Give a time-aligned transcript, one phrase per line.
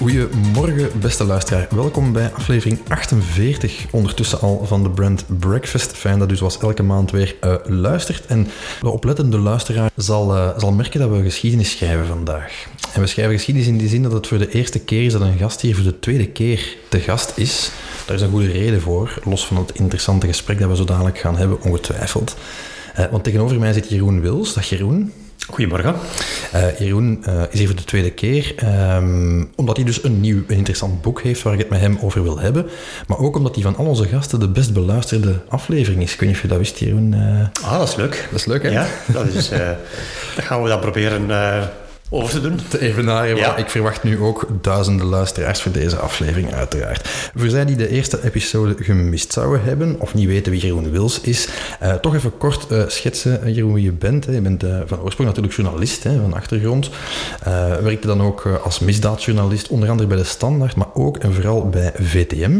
[0.00, 1.66] Goedemorgen, beste luisteraar.
[1.70, 5.92] Welkom bij aflevering 48, ondertussen al van de Brand Breakfast.
[5.92, 8.26] Fijn dat u zoals elke maand weer uh, luistert.
[8.26, 8.48] En
[8.80, 12.66] de oplettende luisteraar zal, uh, zal merken dat we geschiedenis schrijven vandaag.
[12.92, 15.20] En we schrijven geschiedenis in die zin dat het voor de eerste keer is dat
[15.20, 17.70] een gast hier voor de tweede keer te gast is.
[18.06, 21.18] Daar is een goede reden voor, los van het interessante gesprek dat we zo dadelijk
[21.18, 22.36] gaan hebben, ongetwijfeld.
[22.98, 24.54] Uh, want tegenover mij zit Jeroen Wils.
[24.54, 25.12] Dag Jeroen.
[25.48, 25.94] Goedemorgen.
[26.54, 28.54] Uh, Jeroen uh, is hier voor de tweede keer,
[28.94, 31.98] um, omdat hij dus een nieuw, een interessant boek heeft waar ik het met hem
[32.00, 32.66] over wil hebben.
[33.06, 36.16] Maar ook omdat hij van al onze gasten de best beluisterde aflevering is.
[36.16, 37.12] Kun je of je dat wist, Jeroen?
[37.14, 37.46] Uh...
[37.62, 38.28] Ah, dat is leuk.
[38.30, 38.68] Dat is leuk, hè?
[38.68, 39.48] Ja, dat, is,
[40.34, 41.26] dat gaan we dan proberen
[42.10, 42.58] over te doen.
[42.68, 43.36] Te evenaren.
[43.36, 43.56] Ja.
[43.56, 47.08] Ik verwacht nu ook duizenden luisteraars voor deze aflevering, uiteraard.
[47.34, 51.20] Voor zij die de eerste episode gemist zouden hebben, of niet weten wie Jeroen Wils
[51.20, 51.48] is,
[51.82, 54.26] uh, toch even kort uh, schetsen, Jeroen, wie je bent.
[54.26, 54.32] Hè.
[54.32, 56.90] Je bent uh, van oorsprong natuurlijk journalist, hè, van achtergrond.
[57.82, 61.92] werkte dan ook als misdaadjournalist, onder andere bij De Standaard, maar ook en vooral bij
[61.94, 62.58] VTM,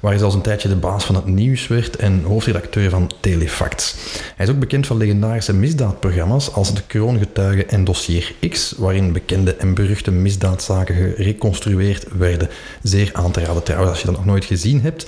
[0.00, 3.96] waar hij zelfs een tijdje de baas van het nieuws werd en hoofdredacteur van Telefact.
[4.36, 9.54] Hij is ook bekend van legendarische misdaadprogramma's als De Kroongetuige en Dossier X, waarin bekende
[9.54, 12.48] en beruchte misdaadzaken gereconstrueerd werden.
[12.82, 15.06] Zeer aan te raden trouwens, als je dat nog nooit gezien hebt.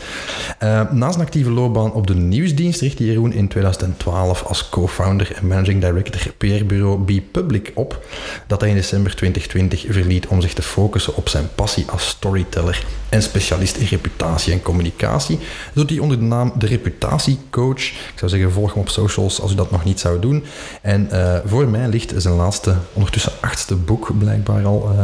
[0.62, 5.46] Uh, naast een actieve loopbaan op de nieuwsdienst richtte Jeroen in 2012 als co-founder en
[5.46, 8.06] managing director PR-bureau Be Public op,
[8.46, 12.84] dat hij in december 2020 verliet om zich te focussen op zijn passie als storyteller
[13.08, 15.38] en specialist in reputatie en communicatie.
[15.74, 17.82] doet hij onder de naam de Reputatiecoach.
[17.82, 20.44] Ik zou zeggen, volg hem op socials als u dat nog niet zou doen.
[20.82, 24.90] En uh, voor mij ligt zijn laatste, ondertussen achtste boek blijkbaar al.
[24.92, 25.02] Uh,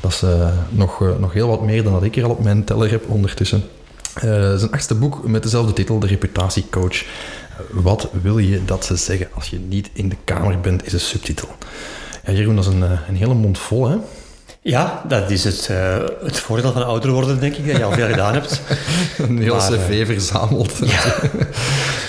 [0.00, 2.42] dat is uh, nog, uh, nog heel wat meer dan dat ik er al op
[2.42, 3.62] mijn teller heb ondertussen.
[4.56, 7.04] zijn achtste boek met dezelfde titel, De Reputatiecoach.
[7.70, 11.00] wat wil je dat ze zeggen als je niet in de kamer bent, is een
[11.00, 11.48] subtitel.
[12.24, 13.96] Ja, Jeroen, dat is een, een hele mond vol, hè?
[14.66, 17.92] Ja, dat is het, uh, het voordeel van ouder worden, denk ik, dat je al
[17.92, 18.60] veel gedaan hebt.
[19.18, 20.72] Een heel maar, cv verzameld.
[20.86, 21.04] Ja.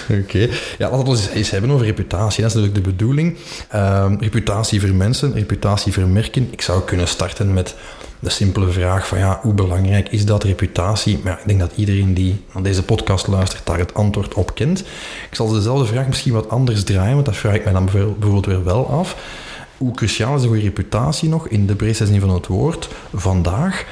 [0.10, 0.20] Oké.
[0.22, 0.50] Okay.
[0.78, 2.42] Ja, laten we het eens hebben over reputatie.
[2.42, 3.38] Dat is natuurlijk de bedoeling.
[3.76, 6.48] Uh, reputatie voor mensen, reputatie voor merken.
[6.52, 7.76] Ik zou kunnen starten met
[8.20, 11.20] de simpele vraag van ja, hoe belangrijk is dat reputatie?
[11.24, 14.56] Maar ja, ik denk dat iedereen die aan deze podcast luistert daar het antwoord op
[14.56, 14.80] kent.
[15.30, 18.46] Ik zal dezelfde vraag misschien wat anders draaien, want dat vraag ik mij dan bijvoorbeeld
[18.46, 19.16] weer wel af
[19.78, 23.86] hoe cruciaal is een goede reputatie nog in de breedste zin van het woord vandaag?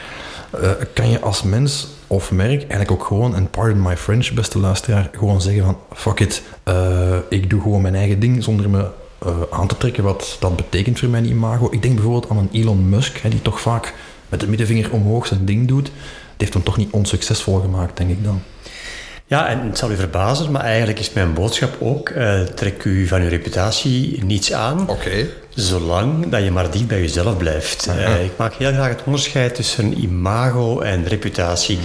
[0.62, 4.60] Uh, kan je als mens of merk eigenlijk ook gewoon, en pardon my French, beste
[4.60, 8.88] luisteraar, gewoon zeggen van fuck it, uh, ik doe gewoon mijn eigen ding zonder me
[9.26, 11.68] uh, aan te trekken wat dat betekent voor mijn imago.
[11.72, 13.94] Ik denk bijvoorbeeld aan een Elon Musk, hè, die toch vaak
[14.30, 15.88] met de middenvinger omhoog zijn ding doet.
[15.88, 15.94] Het
[16.38, 18.42] heeft hem toch niet onsuccesvol gemaakt, denk ik dan.
[19.28, 23.08] Ja, en het zal u verbazen, maar eigenlijk is mijn boodschap ook: uh, trek u
[23.08, 24.82] van uw reputatie niets aan.
[24.82, 24.92] Oké.
[24.92, 25.30] Okay.
[25.56, 27.88] Zolang dat je maar dicht bij jezelf blijft.
[27.88, 31.80] Uh, ik maak heel graag het onderscheid tussen imago en reputatie.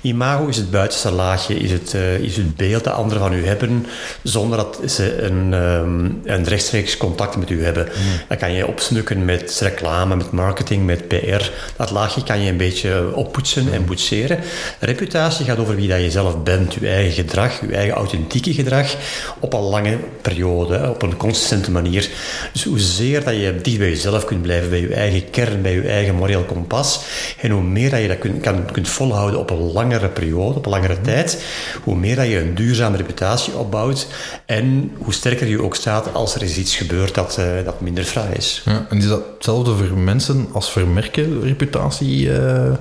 [0.00, 3.46] Imago is het buitenste laagje, is het, uh, is het beeld dat anderen van u
[3.46, 3.86] hebben,
[4.22, 7.88] zonder dat ze een, um, een rechtstreeks contact met u hebben.
[8.28, 11.50] Dat kan je opsnukken met reclame, met marketing, met PR.
[11.76, 14.38] Dat laagje kan je een beetje oppoetsen en boetseren.
[14.80, 18.94] Reputatie gaat over wie dat je zelf bent, uw eigen gedrag, uw eigen authentieke gedrag,
[19.38, 22.08] op een lange periode, op een consistente manier.
[22.52, 25.88] Dus hoezeer dat je dicht bij jezelf kunt blijven, bij je eigen kern, bij je
[25.88, 27.00] eigen moreel kompas.
[27.40, 30.64] En hoe meer dat je dat kunt, kan, kunt volhouden op een langere periode, op
[30.64, 31.02] een langere mhm.
[31.02, 31.44] tijd,
[31.82, 34.06] hoe meer dat je een duurzame reputatie opbouwt
[34.46, 38.04] en hoe sterker je ook staat als er is iets gebeurt dat, uh, dat minder
[38.04, 38.62] fraai is.
[38.64, 42.26] Ja, en is dat hetzelfde voor mensen als voor merken, reputatie?
[42.26, 42.72] Uh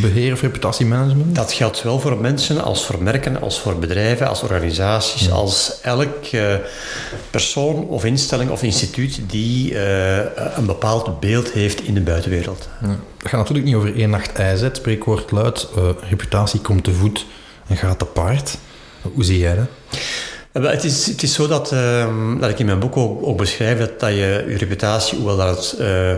[0.00, 1.34] beheer of reputatiemanagement?
[1.34, 6.32] Dat geldt wel voor mensen als voor merken, als voor bedrijven, als organisaties, als elk
[6.32, 6.54] uh,
[7.30, 10.16] persoon of instelling of instituut die uh,
[10.56, 12.68] een bepaald beeld heeft in de buitenwereld.
[12.82, 12.86] Ja.
[13.18, 14.60] Dat gaat natuurlijk niet over één nacht ijs.
[14.60, 17.26] Het spreekwoord luidt, uh, reputatie komt te voet
[17.66, 18.58] en gaat te paard.
[19.02, 19.66] Hoe zie jij dat?
[20.52, 22.06] Het is, het is zo dat, uh,
[22.40, 25.56] dat ik in mijn boek ook, ook beschrijf dat, dat je je reputatie, hoewel dat
[25.56, 26.12] het uh,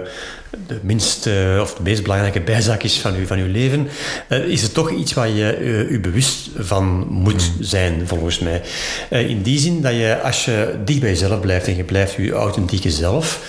[0.67, 3.89] de minste of de meest belangrijke bijzaak is van, u, van uw leven,
[4.29, 7.65] uh, is het toch iets waar je uh, u bewust van moet mm.
[7.65, 8.63] zijn, volgens mij.
[9.11, 12.33] in die zin dat je, als je dicht bij jezelf blijft en je blijft je
[12.33, 13.41] authentieke zelf,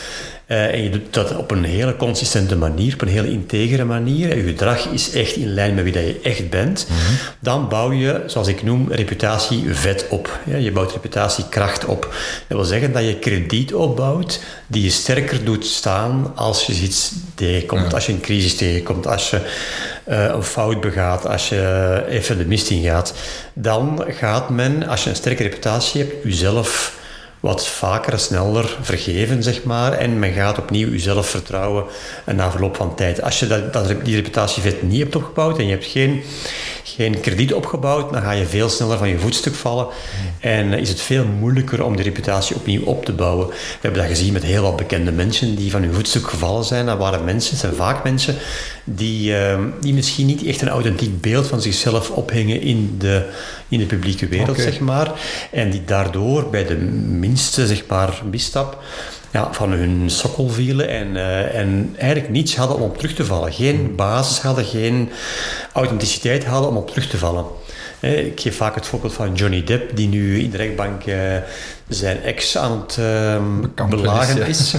[0.51, 4.31] uh, en je doet dat op een hele consistente manier, op een hele integere manier,
[4.31, 6.99] en je gedrag is echt in lijn met wie dat je echt bent, mhm.
[7.39, 10.39] dan bouw je, zoals ik noem, reputatievet op.
[10.45, 12.01] Ja, je bouwt reputatiekracht op.
[12.47, 17.11] Dat wil zeggen dat je krediet opbouwt die je sterker doet staan als je iets
[17.35, 19.41] tegenkomt, als je een crisis tegenkomt, als je
[20.09, 23.13] uh, een fout begaat, als je even de mist ingaat.
[23.53, 26.99] Dan gaat men, als je een sterke reputatie hebt, jezelf
[27.41, 29.93] wat vaker, sneller vergeven, zeg maar.
[29.93, 31.85] En men gaat opnieuw jezelf vertrouwen
[32.35, 33.21] na verloop van tijd.
[33.21, 36.23] Als je dat, dat, die reputatievet niet hebt opgebouwd en je hebt geen,
[36.83, 39.87] geen krediet opgebouwd, dan ga je veel sneller van je voetstuk vallen.
[40.39, 43.47] En is het veel moeilijker om die reputatie opnieuw op te bouwen.
[43.47, 46.85] We hebben dat gezien met heel wat bekende mensen die van hun voetstuk gevallen zijn.
[46.85, 48.35] Dat waren mensen, het zijn vaak mensen
[48.83, 53.25] die, ehm, die misschien niet echt een authentiek beeld van zichzelf ophingen in de,
[53.67, 55.11] in de publieke wereld, zeg maar.
[55.51, 58.83] En die daardoor bij de minste, zeg maar, misstap
[59.31, 63.25] ja, van hun sokkel vielen en, uh, en eigenlijk niets hadden om op terug te
[63.25, 63.53] vallen.
[63.53, 65.09] Geen basis hadden, geen
[65.73, 67.45] authenticiteit hadden om op terug te vallen.
[67.99, 71.15] Eh, ik geef vaak het voorbeeld van Johnny Depp, die nu in de rechtbank uh,
[71.93, 74.73] zijn ex aan het uh, belagen is.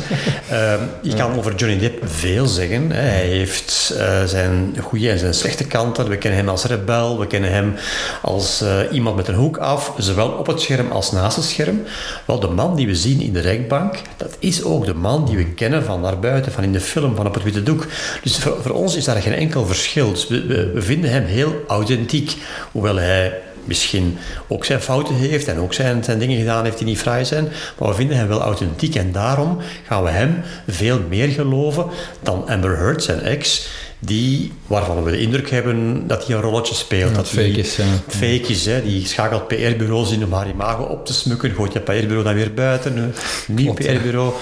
[0.51, 2.91] uh, je kan over Johnny Depp veel zeggen.
[2.91, 3.01] Hè.
[3.01, 6.09] Hij heeft uh, zijn goede en zijn slechte kanten.
[6.09, 7.75] We kennen hem als rebel, we kennen hem
[8.23, 11.83] als eh, iemand met een hoek af, zowel op het scherm als naast het scherm.
[12.25, 15.37] Wel, de man die we zien in de rechtbank, dat is ook de man die
[15.37, 17.87] we kennen van naar buiten, van in de film, van op het witte doek.
[18.23, 20.11] Dus voor, voor ons is daar geen enkel verschil.
[20.11, 22.37] Dus we, we, we vinden hem heel authentiek,
[22.73, 24.19] hoewel hij misschien
[24.49, 27.49] ook zijn fouten heeft en ook zijn, zijn dingen gedaan heeft die niet vrij zijn.
[27.79, 31.87] Maar we vinden hem wel authentiek en daarom gaan we hem veel meer geloven
[32.23, 33.69] dan Amber Heard, zijn ex,
[34.05, 37.15] die, waarvan we de indruk hebben dat hij een rolletje speelt.
[37.15, 37.77] dat fake is.
[37.77, 37.85] Ja.
[38.09, 38.83] Fake is, hè.
[38.83, 42.55] die schakelt PR-bureaus in om haar imago op te smukken, gooit je PR-bureau dan weer
[42.55, 43.15] buiten, een
[43.47, 44.33] nieuw PR-bureau.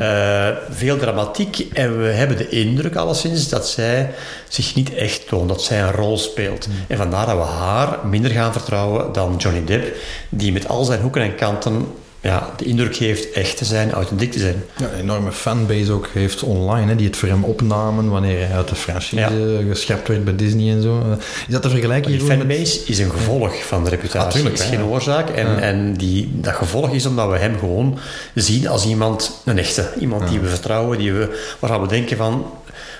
[0.00, 4.14] Uh, veel dramatiek en we hebben de indruk alleszins dat zij
[4.48, 6.66] zich niet echt toont, dat zij een rol speelt.
[6.66, 6.74] Mm.
[6.88, 9.96] En vandaar dat we haar minder gaan vertrouwen dan Johnny Depp,
[10.28, 11.86] die met al zijn hoeken en kanten
[12.22, 14.62] ja, de indruk geeft echt te zijn, authentiek te zijn.
[14.76, 18.56] Ja, een enorme fanbase ook heeft online, hè, die het voor hem opnamen wanneer hij
[18.56, 19.30] uit de franchise ja.
[19.68, 21.02] geschept werd bij Disney en zo.
[21.46, 22.10] Is dat te vergelijken?
[22.10, 25.30] Die fanbase is een gevolg van de reputatie, Het is geen oorzaak.
[25.30, 27.98] En, en die, dat gevolg is omdat we hem gewoon
[28.34, 32.46] zien als iemand, een echte, iemand die we vertrouwen, die we, waarvan we denken van,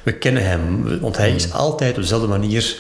[0.02, 2.76] we kennen hem, want hij is altijd op dezelfde manier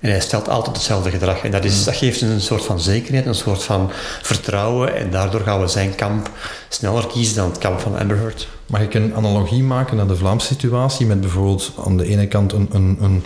[0.00, 1.42] en hij stelt altijd hetzelfde gedrag.
[1.42, 3.90] En dat, is, dat geeft een soort van zekerheid, een soort van
[4.22, 4.96] vertrouwen.
[4.96, 6.30] En daardoor gaan we zijn kamp
[6.68, 8.48] sneller kiezen dan het kamp van Amber Heard.
[8.66, 11.06] Mag ik een analogie maken naar de Vlaamse situatie?
[11.06, 13.24] Met bijvoorbeeld aan de ene kant een, een, een,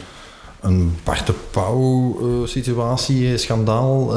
[0.60, 4.16] een Bart de Pauw-situatie, uh, schandaal,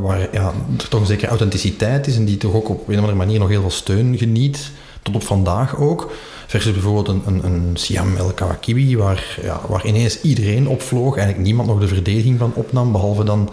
[0.00, 3.00] waar ja, er toch een zekere authenticiteit is en die toch ook op een of
[3.00, 4.70] andere manier nog heel veel steun geniet,
[5.04, 6.12] tot op vandaag ook.
[6.46, 11.46] Versus bijvoorbeeld een, een, een Siam El Kawakibi, waar, ja, waar ineens iedereen opvloog, eigenlijk
[11.46, 13.50] niemand nog de verdediging van opnam, behalve dan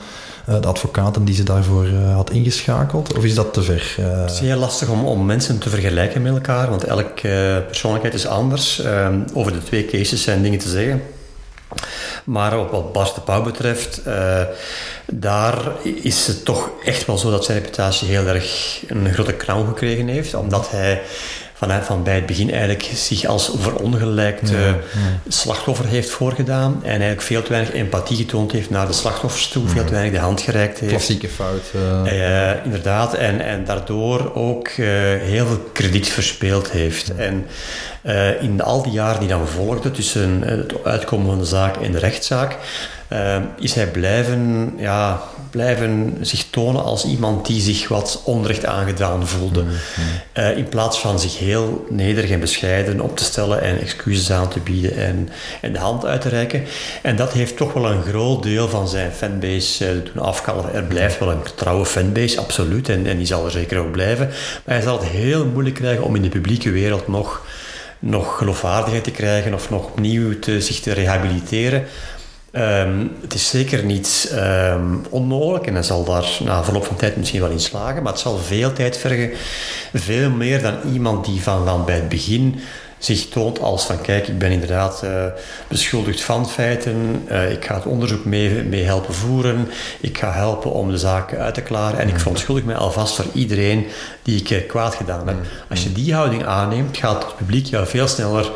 [0.50, 3.18] uh, de advocaten die ze daarvoor uh, had ingeschakeld?
[3.18, 3.95] Of is dat te ver?
[4.00, 4.21] Uh...
[4.21, 8.27] Het is heel lastig om, om mensen te vergelijken met elkaar, want elke persoonlijkheid is
[8.27, 8.80] anders.
[8.80, 11.01] Ehm, over de twee cases zijn dingen te zeggen.
[12.24, 14.01] Maar wat Bas de Pauw betreft,
[15.05, 19.65] daar is het toch echt wel zo dat zijn reputatie heel erg een grote knauw
[19.65, 20.34] gekregen heeft.
[20.34, 21.01] Omdat hij
[21.62, 24.51] vanuit van bij het begin eigenlijk zich als verongelijkt
[25.27, 29.68] slachtoffer heeft voorgedaan en eigenlijk veel te weinig empathie getoond heeft naar de slachtoffers toe,
[29.68, 30.91] veel te weinig de hand gereikt heeft.
[30.91, 31.72] Klassieke fout.
[31.75, 32.51] Uh.
[32.63, 34.88] inderdaad, en, en daardoor ook uh,
[35.20, 37.15] heel veel krediet verspeeld heeft.
[37.15, 37.48] En
[38.01, 41.91] uh, in al die jaren die dan volgden tussen het uitkomen van de zaak en
[41.91, 42.58] de rechtszaak,
[43.13, 49.27] uh, is hij blijven, ja, blijven zich tonen als iemand die zich wat onrecht aangedaan
[49.27, 49.63] voelde.
[50.34, 54.48] Uh, in plaats van zich heel nederig en bescheiden op te stellen en excuses aan
[54.48, 55.29] te bieden en,
[55.62, 56.63] en de hand uit te reiken.
[57.01, 60.74] En dat heeft toch wel een groot deel van zijn fanbase uh, doen afkalven.
[60.74, 64.27] Er blijft wel een trouwe fanbase, absoluut, en, en die zal er zeker ook blijven.
[64.65, 67.41] Maar hij zal het heel moeilijk krijgen om in de publieke wereld nog
[68.01, 71.86] nog geloofwaardigheid te krijgen of nog opnieuw te, zich te rehabiliteren.
[72.53, 77.17] Um, het is zeker niet um, onmogelijk en hij zal daar na verloop van tijd
[77.17, 79.31] misschien wel in slagen, maar het zal veel tijd vergen.
[79.93, 82.60] Veel meer dan iemand die van, van bij het begin
[83.03, 85.25] zich toont als van kijk, ik ben inderdaad uh,
[85.67, 90.72] beschuldigd van feiten, uh, ik ga het onderzoek mee, mee helpen voeren, ik ga helpen
[90.72, 92.20] om de zaak uit te klaren en ik mm.
[92.20, 93.88] verontschuldig mij alvast voor iedereen
[94.24, 95.36] die ik uh, kwaad gedaan heb.
[95.36, 95.43] Mm.
[95.70, 98.51] Als je die houding aanneemt, gaat het publiek jou veel sneller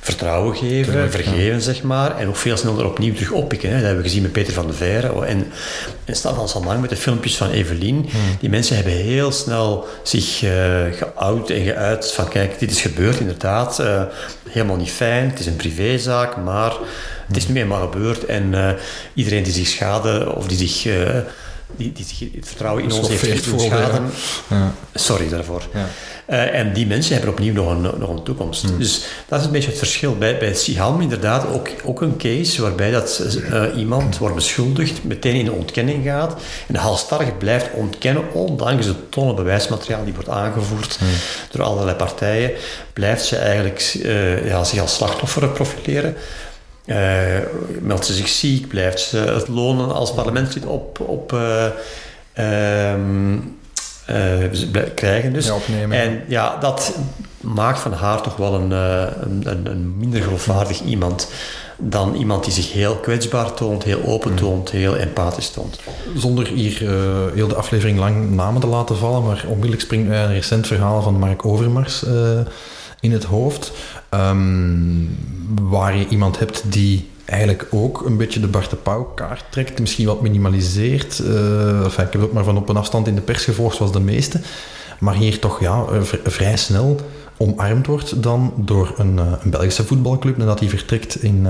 [0.00, 3.68] vertrouwen geven, vergeven, zeg maar, en ook veel sneller opnieuw terug oppikken.
[3.68, 3.74] Hè.
[3.74, 5.24] Dat hebben we gezien met Peter van de Veire.
[5.24, 5.46] En,
[6.04, 7.94] en staat al lang met de filmpjes van Evelien.
[8.10, 8.20] Hmm.
[8.40, 10.50] Die mensen hebben heel snel zich uh,
[10.92, 13.80] geout en geuit van kijk, dit is gebeurd inderdaad.
[13.80, 14.02] Uh,
[14.48, 16.72] helemaal niet fijn, het is een privézaak, maar
[17.26, 18.24] het is nu eenmaal gebeurd.
[18.24, 18.70] En uh,
[19.14, 20.92] iedereen die zich schade of die zich
[21.76, 24.10] die, die het vertrouwen in ons heeft geschaden.
[24.48, 24.74] Ja.
[24.94, 25.62] Sorry daarvoor.
[25.74, 25.88] Ja.
[26.30, 28.62] Uh, en die mensen hebben opnieuw nog een, nog een toekomst.
[28.62, 28.78] Hmm.
[28.78, 30.16] Dus dat is een beetje het verschil.
[30.16, 35.34] Bij, bij Siham inderdaad ook, ook een case waarbij dat, uh, iemand wordt beschuldigd, meteen
[35.34, 40.96] in de ontkenning gaat en halstarrig blijft ontkennen, ondanks de tonnen bewijsmateriaal die wordt aangevoerd
[40.98, 41.08] hmm.
[41.50, 42.50] door allerlei partijen,
[42.92, 46.16] blijft ze eigenlijk uh, ja, zich als slachtoffer profileren.
[46.88, 46.96] Uh,
[47.80, 51.66] meldt ze zich ziek, blijft ze het lonen als parlementslid op, op uh,
[54.94, 55.32] krijgen.
[55.32, 55.50] Dus.
[55.50, 55.98] opnemen.
[55.98, 56.98] En ja, dat
[57.40, 61.30] maakt van haar toch wel een, een, een, minder geloofwaardig iemand
[61.76, 64.38] dan iemand die zich heel kwetsbaar toont, heel open hmm.
[64.38, 65.78] toont, heel empathisch toont.
[66.16, 66.78] Zonder hier
[67.34, 71.02] heel de aflevering lang namen te laten vallen, maar onmiddellijk springt mij een recent verhaal
[71.02, 72.04] van Mark Overmars
[73.00, 73.72] in het hoofd.
[74.08, 75.04] Ehm,
[75.62, 79.80] waar je iemand hebt die eigenlijk ook een beetje de Bart de Pauw kaart trekt,
[79.80, 81.18] misschien wat minimaliseert.
[81.18, 83.92] Uh, enfin, ik heb het maar van op een afstand in de pers gevolgd, zoals
[83.92, 84.40] de meeste.
[85.00, 87.00] Maar hier toch ja, eh, vrij snel
[87.36, 91.46] omarmd wordt dan door een, eh, een Belgische voetbalclub nadat hij vertrekt in,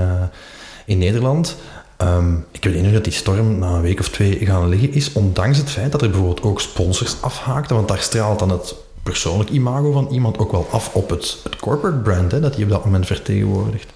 [0.85, 1.57] in Nederland.
[2.01, 5.13] Um, ik weet niet dat die storm na een week of twee gaan liggen is,
[5.13, 9.49] ondanks het feit dat er bijvoorbeeld ook sponsors afhaakten, want daar straalt dan het persoonlijk
[9.49, 12.69] imago van iemand ook wel af op het, het corporate brand hè, dat hij op
[12.69, 13.93] dat moment vertegenwoordigt.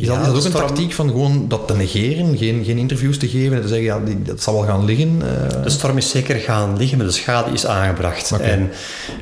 [0.00, 3.18] Is, ja, dat, is ook een tactiek van gewoon dat te negeren, geen, geen interviews
[3.18, 5.22] te geven en te zeggen, ja, dat zal wel gaan liggen?
[5.22, 5.62] Uh...
[5.62, 8.32] De storm is zeker gaan liggen, maar de schade is aangebracht.
[8.40, 8.70] En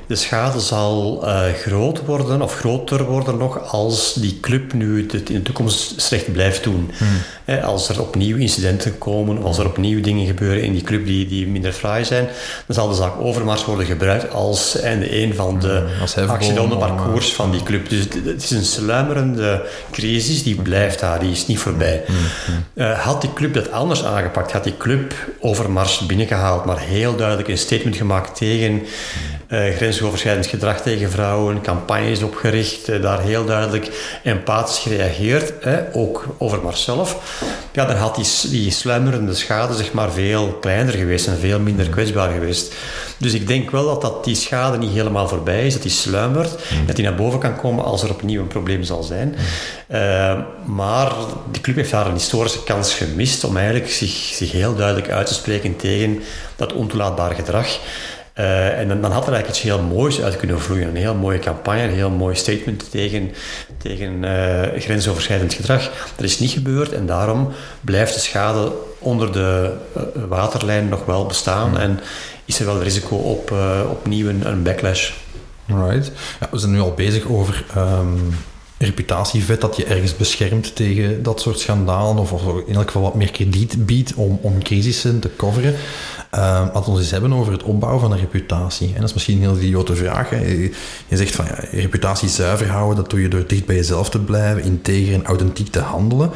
[0.06, 5.30] de schade zal uh, groot worden, of groter worden nog, als die club nu het
[5.30, 6.90] in de toekomst slecht blijft doen.
[6.96, 7.58] Hmm.
[7.58, 11.26] als er opnieuw incidenten komen, of als er opnieuw dingen gebeuren in die club die,
[11.26, 12.28] die minder fraai zijn,
[12.66, 15.82] dan zal de zaak Overmars worden gebruikt als en een van de
[16.16, 17.88] hmm, accidenten van die club.
[17.88, 22.04] Dus het is een sluimerende crisis die blijft daar, die is niet voorbij.
[22.74, 27.48] Uh, had die club dat anders aangepakt, had die club Overmars binnengehaald, maar heel duidelijk
[27.48, 28.82] een statement gemaakt tegen
[29.48, 36.26] uh, grensoverschrijdend gedrag tegen vrouwen, campagnes opgericht, uh, daar heel duidelijk empathisch gereageerd, hè, ook
[36.38, 37.40] over zelf.
[37.72, 41.88] Ja, dan had die, die sluimerende schade zeg maar, veel kleiner geweest en veel minder
[41.88, 42.74] kwetsbaar geweest.
[43.18, 46.50] Dus ik denk wel dat, dat die schade niet helemaal voorbij is, dat die sluimert,
[46.50, 46.86] mm.
[46.86, 49.36] dat die naar boven kan komen als er opnieuw een probleem zal zijn.
[49.92, 51.12] Uh, maar
[51.52, 55.26] de club heeft daar een historische kans gemist om eigenlijk zich, zich heel duidelijk uit
[55.26, 56.22] te spreken tegen
[56.56, 57.78] dat ontoelaatbare gedrag.
[58.38, 60.88] Uh, en dan, dan, had er eigenlijk iets heel moois uit kunnen vloeien.
[60.88, 63.32] Een heel mooie campagne, een heel mooi statement tegen,
[63.78, 65.90] tegen uh, grensoverschrijdend gedrag.
[66.16, 71.26] Dat is niet gebeurd en daarom blijft de schade onder de uh, waterlijn nog wel
[71.26, 71.68] bestaan.
[71.68, 71.76] Hmm.
[71.76, 72.00] En
[72.44, 73.54] is er wel risico op
[73.90, 75.10] opnieuw een, een, backlash.
[75.66, 76.12] Right.
[76.40, 78.36] Ja, we zijn nu al bezig over um,
[78.78, 82.18] reputatievet dat je ergens beschermt tegen dat soort schandalen.
[82.18, 85.72] Of, of in elk geval wat meer krediet biedt om, om crisissen te coveren.
[85.72, 88.88] Uh, laten we ons eens hebben over het opbouwen van een reputatie.
[88.88, 90.30] En dat is misschien een heel idiote vraag.
[90.30, 90.70] Je,
[91.08, 94.62] zegt van ja, reputatie zuiver houden, dat doe je door dicht bij jezelf te blijven,
[94.62, 96.30] integer en authentiek te handelen.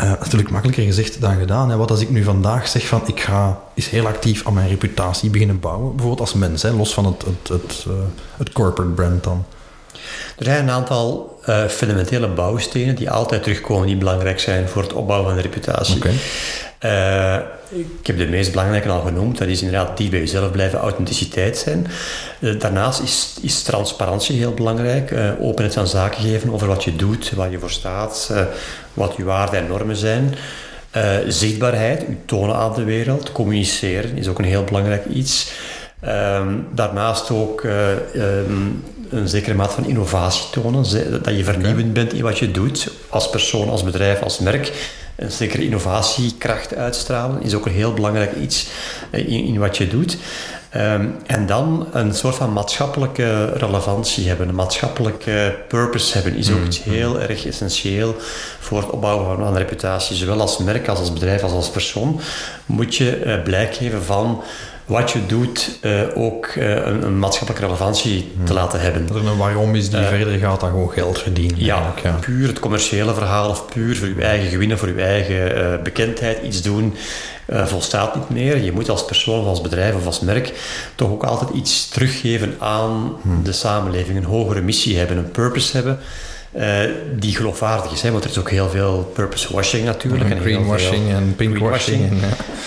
[0.00, 1.70] Uh, natuurlijk makkelijker gezegd dan gedaan.
[1.70, 1.76] Hè.
[1.76, 5.30] Wat als ik nu vandaag zeg van ik ga eens heel actief aan mijn reputatie
[5.30, 7.94] beginnen bouwen, bijvoorbeeld als mens, hè, los van het, het, het, uh,
[8.36, 9.44] het corporate brand dan.
[10.38, 14.92] Er zijn een aantal uh, fundamentele bouwstenen die altijd terugkomen, die belangrijk zijn voor het
[14.92, 15.96] opbouwen van een reputatie.
[15.96, 16.14] Okay.
[16.80, 17.36] Uh,
[17.68, 19.38] ik heb de meest belangrijke al genoemd.
[19.38, 21.86] Dat is inderdaad die bij jezelf blijven, authenticiteit zijn.
[22.40, 25.10] Uh, daarnaast is, is transparantie heel belangrijk.
[25.10, 28.32] Uh, openheid van zaken geven over wat je doet, waar je voor staat,
[28.94, 30.34] wat je waarden en normen zijn.
[31.28, 33.32] zichtbaarheid, u tonen aan de wereld.
[33.32, 35.52] Communiceren is ook een heel belangrijk iets.
[36.00, 37.62] Ehm, daarnaast ook
[38.16, 40.84] um, een zekere maat van innovatie tonen.
[41.22, 44.72] Dat je vernieuwend bent in wat je doet, als persoon, als bedrijf, als merk
[45.18, 48.66] een zekere innovatiekracht uitstralen is ook een heel belangrijk iets
[49.10, 50.16] eh, in, in wat je doet.
[50.68, 56.58] Ehm, en dan een soort van maatschappelijke relevantie hebben, een maatschappelijke purpose hebben, is ook
[56.58, 56.92] mm, iets mm.
[56.92, 58.16] heel erg essentieel
[58.60, 60.16] voor het opbouwen van een reputatie.
[60.16, 62.20] Zowel als merk, als als bedrijf, als als persoon
[62.66, 64.42] moet je uh, blijk geven van
[64.88, 68.54] wat je doet uh, ook uh, een, een, maatschappelijke relevantie te hmm.
[68.54, 69.06] laten hebben.
[69.06, 71.64] Dat er een waarom is die uh, verder gaat dan gewoon geld verdienen.
[71.64, 75.82] Ja, ja, puur het commerciële verhaal of puur voor je eigen gewinnen, voor je eigen
[75.82, 76.94] bekendheid iets doen,
[77.46, 78.58] volstaat niet meer.
[78.58, 80.52] Je moet als persoon of als bedrijf of als merk
[80.94, 83.42] toch ook altijd iets teruggeven aan hmm.
[83.42, 85.98] de samenleving, een hogere missie hebben, een purpose hebben.
[86.56, 86.78] Uh,
[87.14, 88.02] die geloofwaardig is.
[88.02, 88.10] Hè?
[88.10, 90.30] Want er is ook heel veel purpose washing natuurlijk.
[90.30, 92.10] en greenwashing en pinkwashing.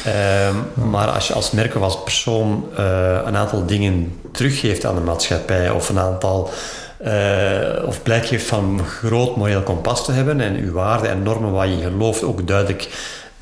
[0.04, 0.48] Ja.
[0.48, 4.96] Um, maar als je als merk of als persoon uh, een aantal dingen teruggeeft aan
[4.96, 6.50] de maatschappij of een aantal
[7.06, 11.52] uh, of blijk geeft van groot moreel kompas te hebben en uw waarden en normen
[11.52, 12.88] waar je in gelooft ook duidelijk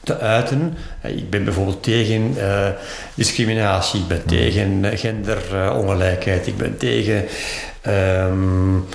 [0.03, 0.77] te uiten.
[1.03, 2.67] Ik ben bijvoorbeeld tegen uh,
[3.15, 7.25] discriminatie, ik ben tegen genderongelijkheid, ik ben tegen
[7.87, 8.85] um,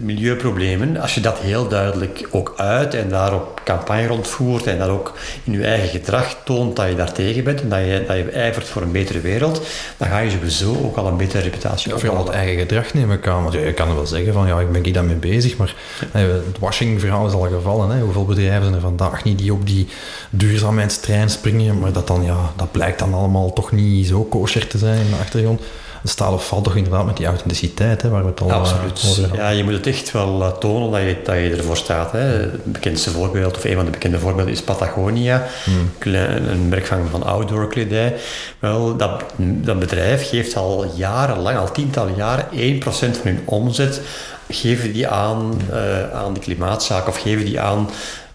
[0.00, 5.12] milieuproblemen, als je dat heel duidelijk ook uit en daarop campagne rondvoert en dat ook
[5.44, 8.66] in je eigen gedrag toont dat je daartegen bent en dat je, dat je ijvert
[8.66, 9.62] voor een betere wereld,
[9.96, 12.94] dan ga je sowieso ook al een betere reputatie Of je al het eigen gedrag
[12.94, 13.42] nemen kan.
[13.42, 15.74] Want je kan wel zeggen van ja, ik ben hier daarmee bezig, maar
[16.12, 17.90] het washing-verhaal is al gevallen.
[17.90, 18.02] Hè.
[18.02, 19.88] Hoeveel bedrijven zijn er vandaag niet die op die
[20.30, 24.78] duurzaamheidstrein springen, maar dat dan ja, dat blijkt dan allemaal toch niet zo kosher te
[24.78, 25.60] zijn in de achtergrond
[26.04, 29.28] staat of valt toch inderdaad met die authenticiteit, hè, waar we het al eh, Absoluut.
[29.32, 32.12] ja, je moet het echt wel uh, tonen dat je, dat je ervoor staat.
[32.12, 32.18] Hè.
[32.18, 35.90] Het bekendste voorbeeld, of een van de bekende voorbeelden, is Patagonia, hmm.
[36.00, 38.16] een merk van, van outdoor kledij.
[38.58, 42.46] Wel, dat, dat bedrijf geeft al jarenlang, al tientallen jaren,
[42.82, 44.00] 1% van hun omzet
[44.48, 47.88] geven die aan, uh, aan de klimaatzaak of geven die aan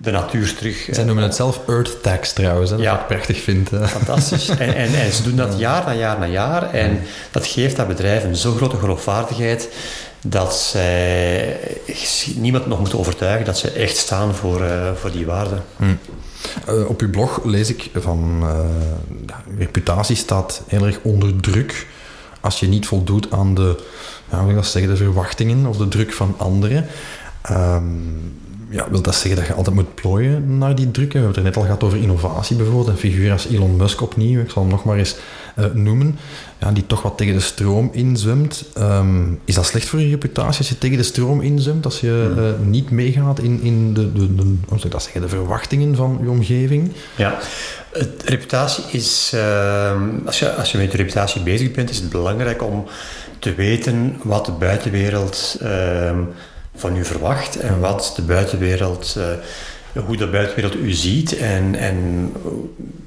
[0.03, 0.87] de natuur terug.
[0.91, 2.99] Zij noemen het zelf Earth Tax trouwens, hè, ja.
[2.99, 3.69] ik prachtig vind.
[3.83, 4.49] Fantastisch.
[4.49, 7.87] En, en, en, ze doen dat jaar na jaar na jaar en dat geeft dat
[7.87, 9.69] bedrijf een zo grote geloofwaardigheid
[10.21, 11.59] dat zij
[12.35, 15.63] niemand nog moet overtuigen dat ze echt staan voor, uh, voor die waarden.
[15.77, 15.83] Hm.
[16.69, 18.59] Uh, op uw blog lees ik van uh,
[19.57, 21.87] reputatie staat heel erg onder druk
[22.41, 23.83] als je niet voldoet aan de,
[24.31, 26.87] ja, hoe zeggen, de verwachtingen of de druk van anderen.
[27.51, 28.41] Um,
[28.73, 31.13] ja, wil dat zeggen dat je altijd moet plooien naar die druk?
[31.13, 32.87] We hebben het er net al gehad over innovatie bijvoorbeeld.
[32.87, 35.15] Een figuur als Elon Musk opnieuw, ik zal hem nog maar eens
[35.59, 36.17] uh, noemen,
[36.59, 38.63] ja, die toch wat tegen de stroom inzwemt.
[38.77, 41.85] Um, is dat slecht voor je reputatie als je tegen de stroom inzwemt?
[41.85, 45.29] Als je uh, niet meegaat in, in de, de, de, hoe ik dat zeggen, de
[45.29, 46.91] verwachtingen van je omgeving?
[47.15, 47.39] Ja,
[47.91, 49.31] het, reputatie is...
[49.35, 52.85] Uh, als, je, als je met je reputatie bezig bent, is het belangrijk om
[53.39, 56.19] te weten wat de buitenwereld ehm,
[56.75, 62.31] van u verwacht en wat de buitenwereld, uh, hoe de buitenwereld u ziet en, en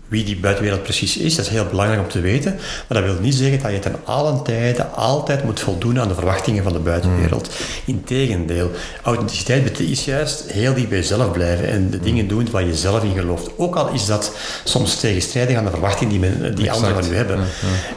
[0.09, 1.35] wie die buitenwereld precies is.
[1.35, 2.55] Dat is heel belangrijk om te weten.
[2.89, 6.15] Maar dat wil niet zeggen dat je ten allen tijde altijd moet voldoen aan de
[6.15, 7.49] verwachtingen van de buitenwereld.
[7.49, 7.95] Mm.
[7.95, 8.71] Integendeel,
[9.03, 13.03] authenticiteit is juist heel dicht bij jezelf blijven en de dingen doen waar je zelf
[13.03, 13.51] in gelooft.
[13.57, 17.17] Ook al is dat soms tegenstrijdig aan de verwachtingen die, men, die anderen van u
[17.17, 17.39] hebben.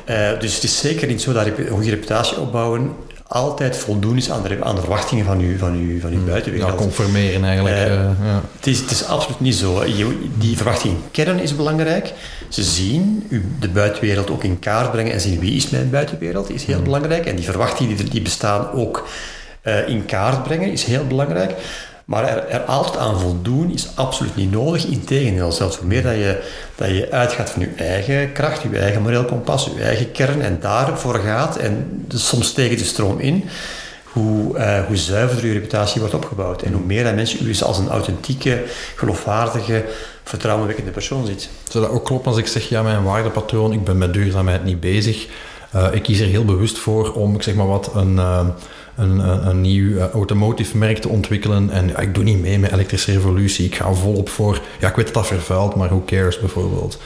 [0.09, 2.95] Uh, dus het is zeker niet zo dat een goede reputatie opbouwen
[3.29, 6.25] altijd voldoen is aan de, aan de verwachtingen van uw, van uw, van uw hmm.
[6.25, 6.71] buitenwereld.
[6.71, 7.75] Ja, conformeren eigenlijk.
[7.75, 8.41] Uh, ja.
[8.55, 9.83] het, is, het is absoluut niet zo.
[10.37, 12.13] die verwachting kern is belangrijk.
[12.49, 13.27] Ze zien
[13.59, 16.83] de buitenwereld ook in kaart brengen en zien wie is mijn buitenwereld, is heel hmm.
[16.83, 17.25] belangrijk.
[17.25, 19.07] En die verwachtingen die, die bestaan ook
[19.63, 21.53] uh, in kaart brengen, is heel belangrijk.
[22.09, 24.85] Maar er, er, altijd aan voldoen is absoluut niet nodig.
[24.85, 26.43] Integendeel, zelfs hoe meer dat je,
[26.75, 30.57] dat je uitgaat van je eigen kracht, je eigen moreel kompas, je eigen kern en
[30.59, 33.49] daarvoor gaat en dus soms tegen de stroom in,
[34.03, 36.61] hoe, uh, hoe zuiverder je reputatie wordt opgebouwd.
[36.61, 38.63] En hoe meer dat mensen u als een authentieke,
[38.95, 39.85] geloofwaardige,
[40.23, 41.49] vertrouwenwekkende persoon ziet.
[41.69, 44.79] Zou dat ook kloppen als ik zeg, ja, mijn waardepatroon, ik ben met duurzaamheid niet
[44.79, 45.27] bezig.
[45.75, 48.13] Uh, ik kies er heel bewust voor om, zeg maar wat, een...
[48.13, 48.47] Uh,
[48.99, 51.69] een, een, nieuw automotive merk te ontwikkelen.
[51.69, 53.65] En ik doe niet mee met elektrische revolutie.
[53.65, 56.99] Ik ga volop voor, ja, ik weet dat dat vervuilt, maar who cares bijvoorbeeld.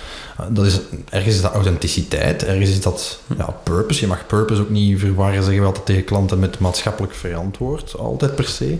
[0.49, 4.01] Dat is, ergens is dat authenticiteit, ergens is dat ja, purpose.
[4.01, 8.35] Je mag purpose ook niet verwarren, zeggen we altijd tegen klanten, met maatschappelijk verantwoord, altijd
[8.35, 8.77] per se.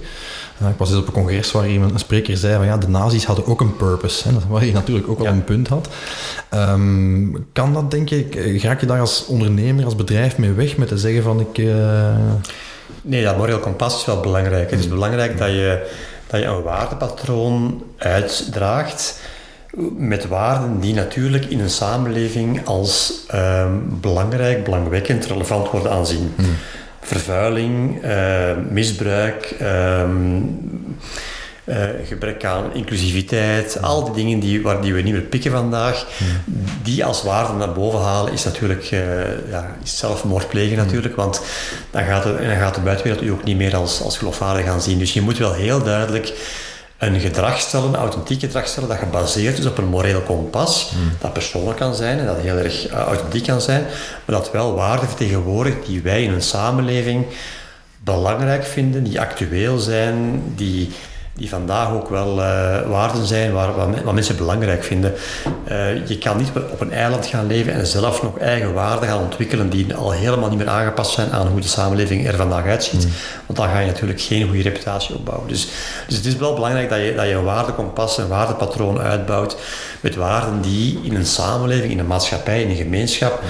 [0.62, 2.88] Uh, ik was dus op een congres waar iemand, een spreker zei van ja, de
[2.88, 4.28] nazi's hadden ook een purpose.
[4.28, 5.90] Hè, waar je natuurlijk ook wel een punt had.
[6.54, 10.88] Um, kan dat, denk je, raak je daar als ondernemer, als bedrijf mee weg met
[10.88, 11.58] te zeggen van ik...
[13.02, 14.72] Nee, dat moreel kompas is wel belangrijk.
[14.72, 15.92] Het is belangrijk dat je,
[16.28, 19.20] dat je een waardepatroon uitdraagt
[19.98, 26.34] met waarden die natuurlijk in een samenleving als um, belangrijk, belangwekkend, relevant worden aanzien.
[26.36, 26.56] Hmm.
[27.02, 30.60] Vervuiling, uh, misbruik, um,
[31.66, 36.06] uh, gebrek aan inclusiviteit, al die dingen die, waar, die we niet meer pikken vandaag,
[36.84, 39.00] die als waarde naar boven halen, is natuurlijk uh,
[39.50, 41.42] ja, is zelfmoord plegen natuurlijk, want
[41.92, 44.82] dan gaat, de, dan gaat de buitenwereld u ook niet meer als, als geloofwaardig gaan
[44.82, 45.00] zien.
[45.00, 46.34] Dus je moet wel heel duidelijk
[47.08, 51.34] een gedrag stellen, een authentiek gedrag stellen, dat gebaseerd is op een moreel kompas, dat
[51.34, 53.84] persoonlijk kan zijn en dat heel erg uh, authentiek kan zijn,
[54.26, 57.26] maar dat wel waarden vertegenwoordigt die wij in een samenleving
[58.04, 60.92] belangrijk vinden, die actueel zijn, die
[61.36, 62.36] die vandaag ook wel
[62.88, 65.14] waarden zijn waar, wat, mensen belangrijk vinden.
[66.06, 69.70] je kan niet op een eiland gaan leven en zelf nog eigen waarden gaan ontwikkelen
[69.70, 73.06] die al helemaal niet meer aangepast zijn aan hoe de samenleving er vandaag uitziet.
[73.06, 73.12] Mm.
[73.46, 75.48] Want dan ga je natuurlijk geen goede reputatie opbouwen.
[75.48, 75.68] Dus,
[76.08, 79.58] dus het is wel belangrijk dat je, dat je een waardekompas, een waardepatroon uitbouwt
[80.00, 83.44] met waarden die in een samenleving, in een maatschappij, in een gemeenschap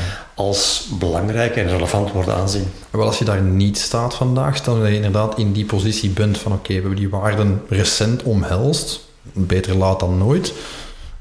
[0.43, 2.71] als belangrijk en relevant worden aanzien.
[2.89, 6.37] Wel, als je daar niet staat vandaag, stel dat je inderdaad in die positie bent
[6.37, 8.99] van oké, we hebben die waarden recent omhelst,
[9.33, 10.53] beter laat dan nooit.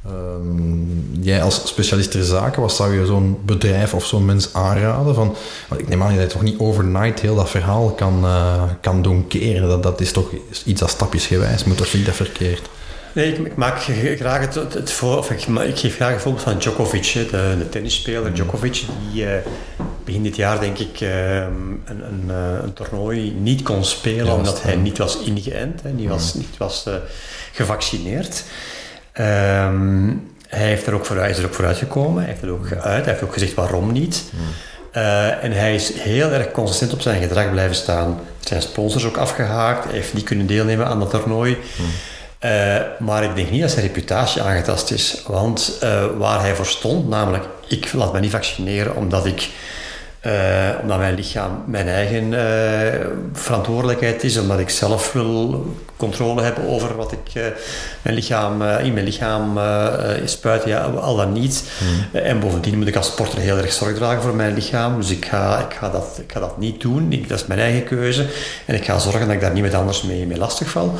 [0.07, 5.15] Ehm, jij als specialist ter zaken, wat zou je zo'n bedrijf of zo'n mens aanraden?
[5.15, 5.35] Van,
[5.77, 9.27] ik neem aan dat je toch niet overnight heel dat verhaal kan, uh, kan doen
[9.29, 9.69] keren.
[9.69, 10.31] Dat, dat is toch
[10.65, 12.69] iets dat stapjesgewijs moet, of niet dat verkeerd?
[13.12, 13.79] Nee, ik, maak
[14.16, 17.68] graag het, het, voor, of ik, ik, geef graag een voorbeeld van Djokovic, de, de
[17.68, 18.35] tennisspeler mm.
[18.35, 19.31] Djokovic, die uh,
[20.05, 24.62] begin dit jaar denk ik uh, een, een, uh, een, toernooi niet kon spelen omdat
[24.62, 26.40] hij niet was ingeënt, hè, niet was, mm.
[26.40, 26.94] niet was uh,
[27.53, 28.44] gevaccineerd.
[29.20, 32.72] Um, hij heeft er ook vooruit, is er ook vooruit gekomen, hij heeft er ook
[32.72, 34.25] uit, hij heeft ook gezegd waarom niet.
[34.31, 34.40] Mm.
[34.96, 38.20] Uh, en hij is heel erg consistent op zijn gedrag blijven staan.
[38.40, 41.59] Zijn sponsors ook afgehaakt, hij heeft niet kunnen deelnemen aan dat toernooi.
[41.79, 41.87] Mm.
[42.45, 45.23] Uh, maar ik denk niet dat zijn reputatie aangetast is.
[45.27, 49.49] Want uh, waar hij voor stond, namelijk ik laat me niet vaccineren omdat ik
[50.27, 50.33] uh,
[50.83, 52.35] omdat mijn lichaam mijn eigen
[53.33, 57.53] verantwoordelijkheid is, omdat ik zelf wil controle hebben over wat ik
[58.03, 59.59] mijn lichaam, in mijn lichaam
[60.25, 61.65] spuit, ja, al dan niet.
[61.79, 62.21] Hmm.
[62.21, 65.25] en bovendien moet ik als sporter heel erg zorg dragen voor mijn lichaam, dus ik
[65.25, 67.13] ga, ik ga, dat, ik ga dat niet doen.
[67.13, 68.27] Ik, dat is mijn eigen keuze
[68.67, 70.95] en ik ga zorgen dat ik daar niet met anders mee, mee lastig val.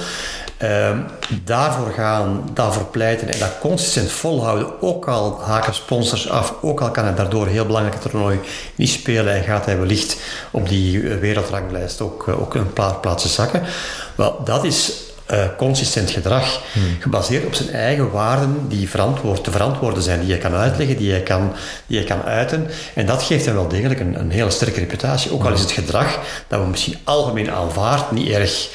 [0.63, 0.99] Ehm,
[1.45, 6.91] daarvoor gaan, daarvoor pleiten en dat consistent volhouden, ook al haken sponsors af, ook al
[6.91, 8.41] kan hij daardoor heel belangrijk toernooi
[8.75, 10.17] niet spelen en gaat hij wellicht
[10.51, 13.63] op die eh, wereldranglijst ook, eh, ook een paar plaatsen zakken.
[14.15, 14.93] Wel, dat is
[15.33, 16.97] uh, consistent gedrag, hmm.
[17.01, 21.13] gebaseerd op zijn eigen waarden die verantwoord, te verantwoorden zijn, die je kan uitleggen, die
[21.13, 21.53] je kan,
[21.87, 22.71] die je kan uiten.
[22.95, 25.33] En dat geeft hem wel degelijk een, een hele sterke reputatie.
[25.33, 28.69] Ook al is het gedrag dat we misschien algemeen aanvaard niet erg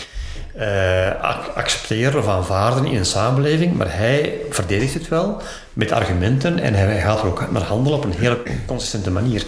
[0.59, 5.41] uh, accepteren of aanvaarden in een samenleving, maar hij verdedigt het wel
[5.73, 9.43] met argumenten en hij gaat er ook naar handelen op een hele consistente manier.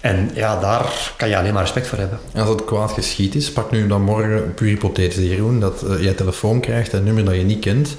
[0.00, 2.18] En ja, daar kan je alleen maar respect voor hebben.
[2.36, 6.12] als het kwaad geschiet is, pak nu dan morgen, puur hypothetisch Jeroen, dat uh, jij
[6.12, 7.96] telefoon krijgt, een nummer dat je niet kent,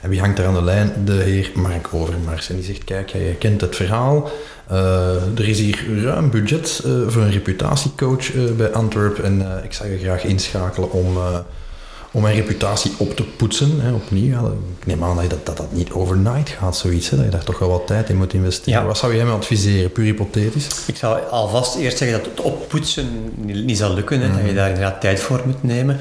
[0.00, 0.92] en wie hangt er aan de lijn?
[1.04, 2.48] De heer Mark Overmars.
[2.48, 4.30] En die zegt, kijk, jij kent het verhaal.
[4.72, 9.18] Uh, er is hier ruim budget voor een reputatiecoach bij Antwerp.
[9.18, 11.18] En ik zou je graag inschakelen om
[12.10, 13.80] om mijn reputatie op te poetsen.
[13.80, 14.46] Hè, opnieuw,
[14.78, 17.10] ik neem aan dat, dat, dat dat niet overnight gaat, zoiets.
[17.10, 18.86] Hè, dat je daar toch wel wat tijd in moet investeren.
[18.86, 20.66] Wat zou jij me adviseren, puur hypothetisch?
[20.86, 24.20] Ik zou alvast eerst zeggen dat het oppoetsen niet, zal lukken.
[24.20, 24.54] Hè, Dat je mhm.
[24.54, 26.00] daar inderdaad tijd voor moet nemen.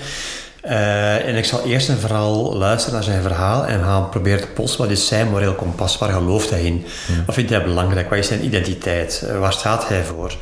[0.66, 4.48] Uh, en ik zal eerst en vooral luisteren naar zijn verhaal en gaan proberen te
[4.48, 4.78] polsen.
[4.78, 5.98] Wat is zijn moreel kompas?
[5.98, 6.86] Waar gelooft hij in?
[7.08, 7.26] Mhm.
[7.26, 8.10] Wat vindt hij belangrijk?
[8.10, 9.24] Wat is zijn identiteit?
[9.26, 10.36] Uh, waar staat hij voor?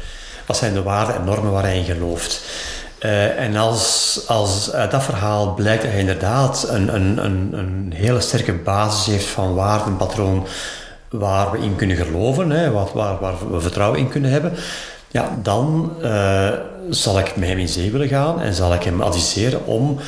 [0.45, 2.41] Wat zijn de waarden en normen waar hij in gelooft?
[3.05, 7.93] Uh, en als, als uit dat verhaal blijkt dat hij inderdaad een, een, een, een
[7.95, 10.47] hele sterke basis heeft van waardenpatroon
[11.09, 14.53] waar we in kunnen geloven, hè, waar, waar, waar we vertrouwen in kunnen hebben,
[15.11, 16.49] ja, dan uh,
[16.89, 19.99] zal ik met hem in zee willen gaan en zal ik hem adviseren om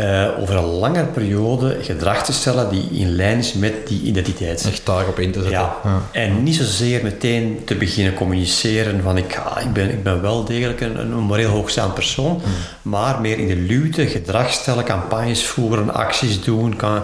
[0.00, 4.64] uh, over een langere periode gedrag te stellen die in lijn is met die identiteit.
[4.66, 5.58] Echt daarop in te zetten.
[5.58, 6.02] Ja.
[6.12, 10.44] En niet zozeer meteen te beginnen communiceren van ik, ah, ik, ben, ik ben wel
[10.44, 12.52] degelijk een, een moreel hoogstaand persoon, hmm.
[12.82, 17.02] maar meer in de luwte gedrag stellen, campagnes voeren, acties doen, kan,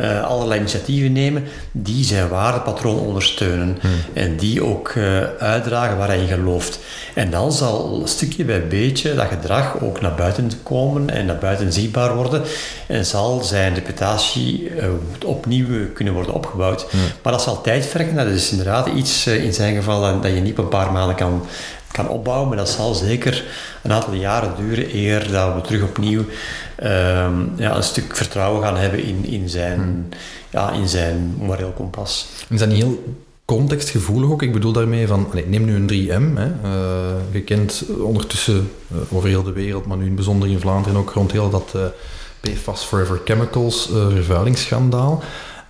[0.00, 3.90] uh, allerlei initiatieven nemen die zijn waardepatroon ondersteunen hmm.
[4.12, 6.78] en die ook uh, uitdragen waar hij in gelooft.
[7.14, 11.72] En dan zal stukje bij beetje dat gedrag ook naar buiten komen en naar buiten
[11.72, 12.25] zichtbaar worden
[12.86, 14.84] en zal zijn reputatie uh,
[15.24, 16.86] opnieuw kunnen worden opgebouwd.
[17.22, 20.58] Maar dat zal tijd vergen, dat is inderdaad iets in zijn geval dat je niet
[20.58, 21.46] op een paar maanden kan
[21.92, 23.44] kan opbouwen, maar dat zal zeker
[23.82, 26.24] een aantal jaren duren eer dat we terug opnieuw
[26.76, 30.08] Ehm, ja, een stuk vertrouwen gaan hebben in, in, zijn, hmm.
[30.50, 32.26] ja, in zijn moreel kompas.
[32.48, 34.42] Is dat niet heel contextgevoelig ook?
[34.42, 36.38] Ik bedoel daarmee van, allez, neem nu een 3M.
[36.38, 36.48] Hè.
[37.50, 41.32] Uh, ondertussen uh, over heel de wereld, maar nu in bijzonder in Vlaanderen ook rond
[41.32, 41.82] heel dat uh,
[42.40, 45.22] PFAS Forever Chemicals vervuilingsschandaal.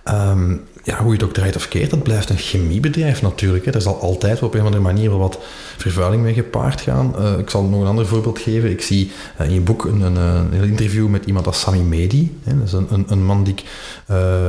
[0.05, 3.65] Um, ja, hoe je het ook draait of keert, dat blijft een chemiebedrijf natuurlijk.
[3.65, 3.71] Hè.
[3.71, 5.39] Er zal altijd op een of andere manier wel wat
[5.77, 7.15] vervuiling mee gepaard gaan.
[7.39, 8.71] Ik zal nog een ander voorbeeld geven.
[8.71, 12.37] Ik zie in je boek een, een, een, interview met iemand als Sami Medi.
[12.43, 12.57] Hè.
[12.57, 13.63] Dat is een, een, man die ik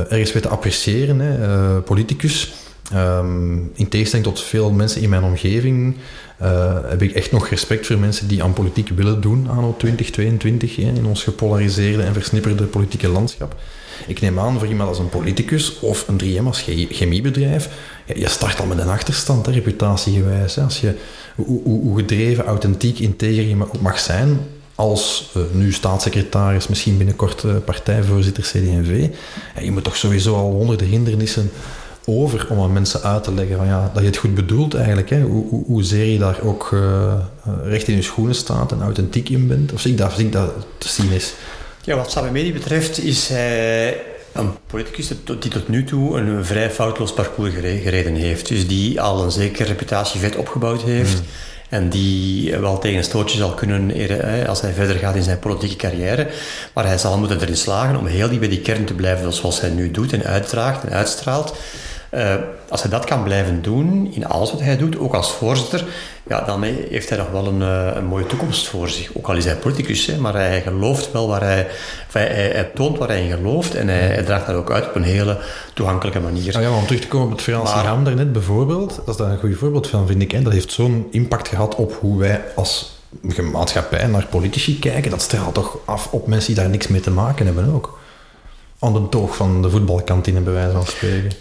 [0.09, 1.81] ergens weet te appreciëren, hè.
[1.81, 2.53] politicus.
[2.91, 5.95] Ehm, in tegenstelling tot veel mensen in mijn omgeving
[6.41, 10.75] uh, heb ik echt nog respect voor mensen die aan politiek willen doen anno 2022
[10.75, 13.55] hè, in ons gepolariseerde en versnipperde politieke landschap.
[14.07, 17.69] Ik neem aan voor iemand als een politicus of een 3M als chemiebedrijf,
[18.15, 20.55] je start al met een achterstand, hè, reputatiegewijs.
[20.55, 20.61] Hè.
[20.61, 20.95] Als je,
[21.35, 24.39] hoe, gedreven, authentiek, integer je mag zijn,
[24.75, 29.07] als uh, nu staatssecretaris, misschien binnenkort uh, partijvoorzitter CD&V,
[29.55, 31.51] ja, je moet toch sowieso al honderden hindernissen
[32.09, 35.09] over om aan mensen uit te leggen van, ja, dat je het goed bedoelt eigenlijk.
[35.09, 35.21] Hè?
[35.21, 37.13] Hoe, hoe, hoezeer je daar ook uh,
[37.63, 39.73] recht in je schoenen staat en authentiek in bent.
[39.73, 41.33] Of zie ik dat, zie ik dat te zien is.
[41.81, 45.07] Ja, wat Samemedi betreft is hij een politicus
[45.39, 48.47] die tot nu toe een vrij foutloos parcours gereden heeft.
[48.47, 51.13] Dus die al een zekere reputatie vet opgebouwd heeft.
[51.13, 51.27] Hmm.
[51.69, 53.91] En die wel tegen een stootje zal kunnen
[54.47, 56.27] als hij verder gaat in zijn politieke carrière.
[56.73, 59.61] Maar hij zal moeten erin slagen om heel diep bij die kern te blijven zoals
[59.61, 61.53] hij nu doet en uitdraagt en uitstraalt.
[62.13, 62.33] Uh,
[62.69, 65.85] als hij dat kan blijven doen in alles wat hij doet, ook als voorzitter,
[66.27, 69.09] ja, dan heeft hij nog wel een, uh, een mooie toekomst voor zich.
[69.13, 71.67] Ook al is hij politicus, hè, maar hij gelooft wel waar hij,
[72.11, 74.95] hij, hij, toont waar hij in gelooft en hij, hij, draagt dat ook uit op
[74.95, 75.37] een hele
[75.73, 76.55] toegankelijke manier.
[76.55, 79.31] Ah ja, om terug te komen op het verhaal Siram daarnet bijvoorbeeld, dat is daar
[79.31, 80.31] een goed voorbeeld van, vind ik.
[80.31, 80.41] Hè.
[80.41, 82.97] Dat heeft zo'n impact gehad op hoe wij als
[83.51, 85.11] maatschappij naar politici kijken.
[85.11, 87.99] Dat straalt toch af op mensen die daar niks mee te maken hebben ook.
[88.79, 91.31] Aan de toog van de voetbalkantine, bij wijze van spreken.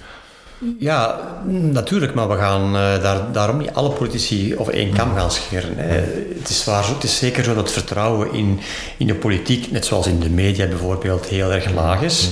[0.79, 5.31] Ja, natuurlijk, maar we gaan uh, daar, daarom niet alle politici over één kam gaan
[5.31, 5.77] scheren.
[5.77, 6.01] Hè.
[6.39, 8.61] Het, is waar, het is zeker zo dat vertrouwen in,
[8.97, 12.31] in de politiek, net zoals in de media bijvoorbeeld, heel erg laag is.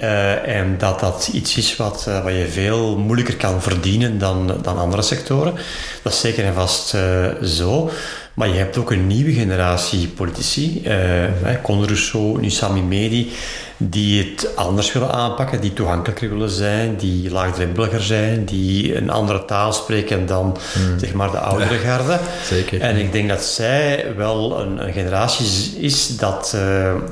[0.00, 4.58] Uh, en dat dat iets is wat, uh, wat je veel moeilijker kan verdienen dan,
[4.62, 5.54] dan andere sectoren.
[6.02, 6.96] Dat is zeker en vast
[7.44, 7.90] zo.
[8.34, 13.32] Maar je hebt ook een nieuwe generatie politici, uh, Conor Rousseau, nu Sami Medi,
[13.76, 19.44] die het anders willen aanpakken, die toegankelijker willen zijn, die laagdrempeliger zijn, die een andere
[19.44, 20.98] taal spreken dan hmm.
[20.98, 22.18] zeg maar de oudere garde.
[22.44, 22.80] Zeker.
[22.80, 26.56] En ik denk dat zij wel een, een generatie is dat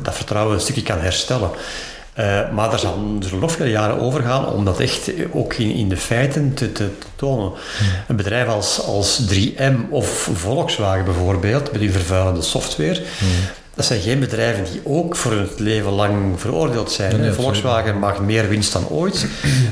[0.02, 1.50] dat vertrouwen een stukje kan herstellen.
[2.18, 5.70] Uh, maar er zullen, er nog veel jaren over gaan om dat echt ook in,
[5.70, 7.52] in de feiten te, te, te tonen.
[7.78, 7.88] Hmm.
[8.08, 13.28] Een bedrijf als, als 3M of Volkswagen bijvoorbeeld, met die vervuilende software, hmm
[13.76, 17.34] dat zijn geen bedrijven die ook voor het leven lang veroordeeld zijn.
[17.34, 19.26] Volkswagen maakt meer winst dan ooit.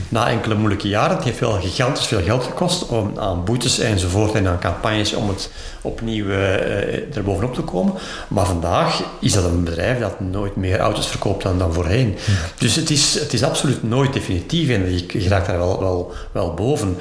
[0.09, 1.17] Na enkele moeilijke jaren.
[1.17, 5.29] Het heeft wel gigantisch veel geld gekost om, aan boetes enzovoort en aan campagnes om
[5.29, 5.51] het
[5.83, 7.95] opnieuw uh, er bovenop te komen.
[8.29, 12.17] Maar vandaag is dat een bedrijf dat nooit meer auto's verkoopt dan, dan voorheen.
[12.59, 16.55] Dus het is, het is absoluut nooit definitief en je raakt daar wel, wel, wel
[16.55, 16.97] boven.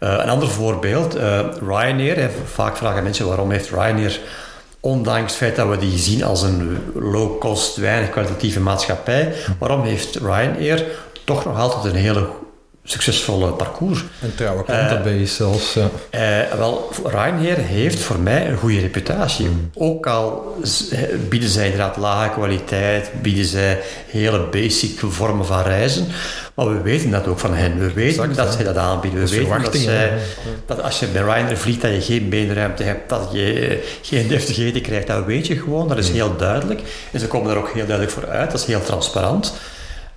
[0.00, 1.16] Uh, een ander voorbeeld,
[1.60, 2.30] Ryanair.
[2.52, 4.20] vaak vragen mensen waarom heeft Ryanair
[4.80, 10.16] Ondanks het feit dat we die zien als een low-cost, weinig kwalitatieve maatschappij, waarom heeft
[10.16, 10.84] Ryanair
[11.24, 12.28] toch nog altijd een hele
[12.84, 14.04] succesvolle parcours.
[14.22, 15.76] Een trouwe klantenbase uh, zelfs.
[15.76, 15.84] Uh,
[16.56, 19.48] wel, Ryanair heeft voor mij een goede reputatie.
[19.74, 20.56] Ook al
[21.28, 26.06] bieden zij inderdaad lage kwaliteit, bieden zij hele basic vormen van reizen.
[26.54, 27.78] Maar we weten dat ook van hen.
[27.78, 29.20] We weten dat zij dat aanbieden.
[29.20, 30.18] We weten dat, zij,
[30.66, 34.58] dat als je bij Ryanair vliegt, dat je geen beenruimte hebt, dat je geen deftig
[34.58, 35.06] eten krijgt.
[35.06, 35.88] Dat weet je gewoon.
[35.88, 36.80] Dat is heel duidelijk.
[37.12, 38.50] En ze komen daar ook heel duidelijk voor uit.
[38.50, 39.54] Dat is heel transparant.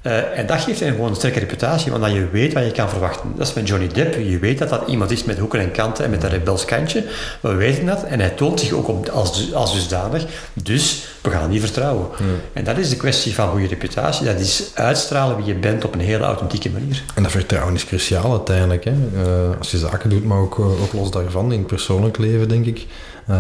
[0.04, 2.72] Uh, en dat geeft hem gewoon een sterke reputatie, want dan je weet wat je
[2.72, 3.34] kan verwachten.
[3.36, 4.16] Dat is met Johnny Depp.
[4.16, 7.06] Je weet dat dat iemand is met hoeken en kanten en met een rebels kantje.
[7.40, 10.26] We weten dat en hij toont zich ook op, als, als dusdanig.
[10.54, 12.08] Dus we gaan die vertrouwen.
[12.54, 14.26] En dat is de kwestie van goede reputatie.
[14.26, 17.04] Dat is uitstralen wie je bent op een hele authentieke manier.
[17.16, 18.84] En dat vertrouwen is cruciaal uiteindelijk.
[18.84, 18.92] Hè?
[18.92, 22.66] Uh, als je zaken doet, maar ook, ook los daarvan, in het persoonlijk leven, denk
[22.66, 22.86] ik.
[23.30, 23.38] Uh,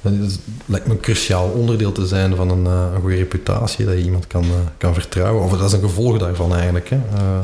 [0.00, 0.12] dat
[0.66, 4.02] lijkt me een cruciaal onderdeel te zijn van een, uh, een goede reputatie, dat je
[4.02, 5.44] iemand kan, uh, kan vertrouwen.
[5.44, 6.88] Of dat is een gevolg daarvan eigenlijk.
[6.88, 6.96] Hè.
[6.96, 7.38] Uh,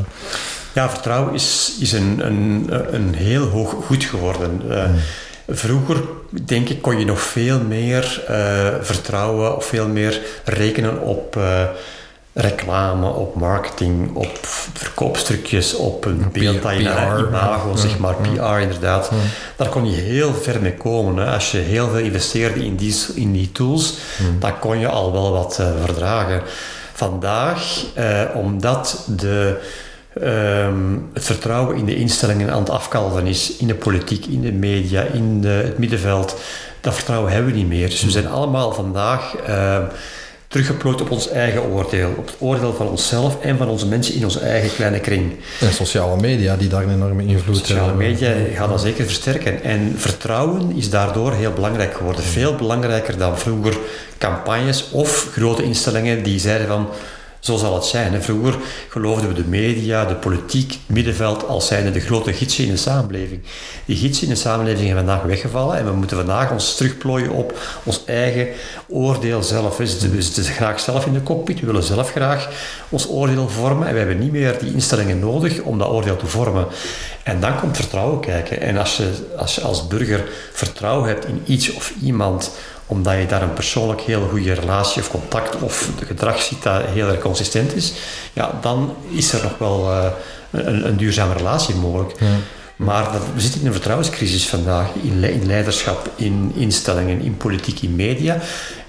[0.72, 4.60] ja, vertrouwen is, is een, een, een heel hoog goed geworden.
[4.66, 4.94] Hmm.
[5.48, 6.02] Vroeger,
[6.44, 8.22] denk ik, kon je nog veel meer
[8.80, 11.38] vertrouwen of veel meer rekenen op
[12.34, 14.38] reclame, op marketing, op
[14.72, 19.10] verkoopstukjes, op een beeld dat je naar imago, zeg maar, PR inderdaad.
[19.56, 21.16] Daar kon je heel ver mee komen.
[21.16, 21.32] Hè.
[21.32, 23.94] Als je heel veel investeerde in die, in die tools,
[24.38, 26.42] dan kon je al wel wat uh, verdragen.
[26.92, 29.60] Vandaag, eh, omdat de,
[30.20, 34.52] ehm, het vertrouwen in de instellingen aan het afkalven is, in de politiek, in de
[34.52, 36.36] media, in de, het middenveld,
[36.80, 37.88] dat vertrouwen hebben we niet meer.
[37.88, 39.34] Dus we zijn allemaal vandaag...
[39.48, 39.78] Uh,
[40.54, 42.14] teruggeplooid op ons eigen oordeel.
[42.16, 45.32] Op het oordeel van onszelf en van onze mensen in onze eigen kleine kring.
[45.60, 47.66] En sociale media die daar een enorme invloed hebben.
[47.66, 49.62] Sociale media gaan dat zeker versterken.
[49.62, 52.24] En vertrouwen is daardoor heel belangrijk geworden.
[52.24, 53.76] Veel belangrijker dan vroeger
[54.18, 56.88] campagnes of grote instellingen die zeiden van
[57.44, 58.22] Zo zal het zijn.
[58.22, 58.54] Vroeger
[58.88, 63.42] geloofden we de media, de politiek, middenveld als zijnde de grote gidsen in de samenleving.
[63.84, 67.58] Die gidsen in de samenleving zijn vandaag weggevallen en we moeten vandaag ons terugplooien op
[67.82, 68.48] ons eigen
[68.88, 69.76] oordeel zelf.
[69.76, 72.48] We zitten graag zelf in de cockpit, we willen zelf graag
[72.88, 76.26] ons oordeel vormen en we hebben niet meer die instellingen nodig om dat oordeel te
[76.26, 76.66] vormen.
[77.22, 78.60] En dan komt vertrouwen kijken.
[78.60, 82.50] En als je als, je als burger vertrouwen hebt in iets of iemand
[82.86, 87.08] omdat je daar een persoonlijk heel goede relatie of contact of gedrag ziet dat heel
[87.08, 87.92] erg consistent is,
[88.32, 90.06] ja, dan is er nog wel uh,
[90.50, 92.20] een, een, duurzame relatie mogelijk.
[92.20, 92.26] Ja.
[92.76, 97.96] Maar we zitten in een vertrouwenscrisis vandaag in, in, leiderschap, in instellingen, in politiek, in
[97.96, 98.34] media.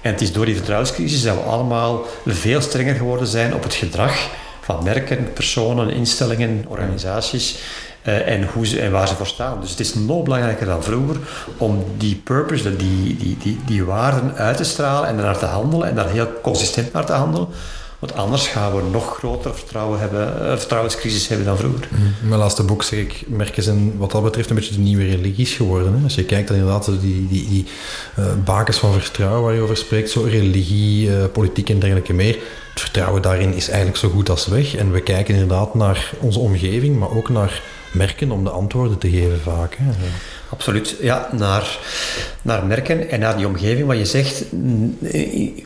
[0.00, 3.74] En het is door die vertrouwenscrisis dat we allemaal veel strenger geworden zijn op het
[3.74, 4.28] gedrag
[4.60, 7.56] van merken, personen, instellingen, organisaties.
[8.08, 9.60] Uh, en, hoe ze, en waar ze voor staan.
[9.60, 11.16] Dus het is nog belangrijker dan vroeger
[11.56, 15.88] om die purpose, die, die, die, die waarden uit te stralen en naar te handelen
[15.88, 17.48] en daar heel consistent naar te handelen.
[17.98, 21.88] Want anders gaan we nog groter vertrouwen hebben, uh, vertrouwenscrisis hebben dan vroeger.
[21.90, 22.28] Mm.
[22.28, 25.54] Mijn laatste boek zeg ik, merken zijn wat dat betreft een beetje de nieuwe religies
[25.54, 25.94] geworden.
[25.94, 26.04] Hè?
[26.04, 27.66] Als je kijkt dan inderdaad die, die, die
[28.18, 32.38] uh, bakens van vertrouwen waar je over spreekt, zo religie, politiek en dergelijke meer.
[32.70, 34.74] Het vertrouwen daarin is eigenlijk zo goed als weg.
[34.74, 37.62] En we kijken inderdaad naar onze omgeving, maar ook naar
[37.96, 39.76] merken om de antwoorden te geven vaak.
[39.78, 39.92] Hè.
[40.48, 41.78] Absoluut, ja, naar,
[42.42, 43.86] naar merken en naar die omgeving.
[43.86, 44.44] Wat je zegt,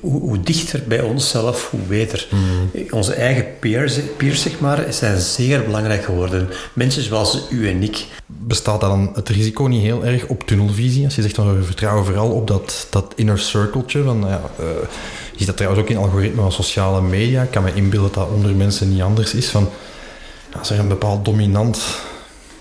[0.00, 2.28] hoe, hoe dichter bij onszelf, hoe beter.
[2.30, 2.70] Mm.
[2.90, 6.48] Onze eigen peers, peers, zeg maar, zijn zeer belangrijk geworden.
[6.72, 8.06] Mensen zoals u en ik.
[8.26, 11.04] Bestaat dan het risico niet heel erg op tunnelvisie?
[11.04, 13.82] Als je zegt, van, we vertrouwen vooral op dat, dat inner circle.
[13.86, 14.66] Van, ja, uh,
[15.32, 17.42] je ziet dat trouwens ook in algoritmen van sociale media.
[17.42, 19.48] Ik kan me inbeelden dat dat onder mensen niet anders is.
[19.48, 19.68] Van,
[20.58, 21.82] als er een bepaald dominant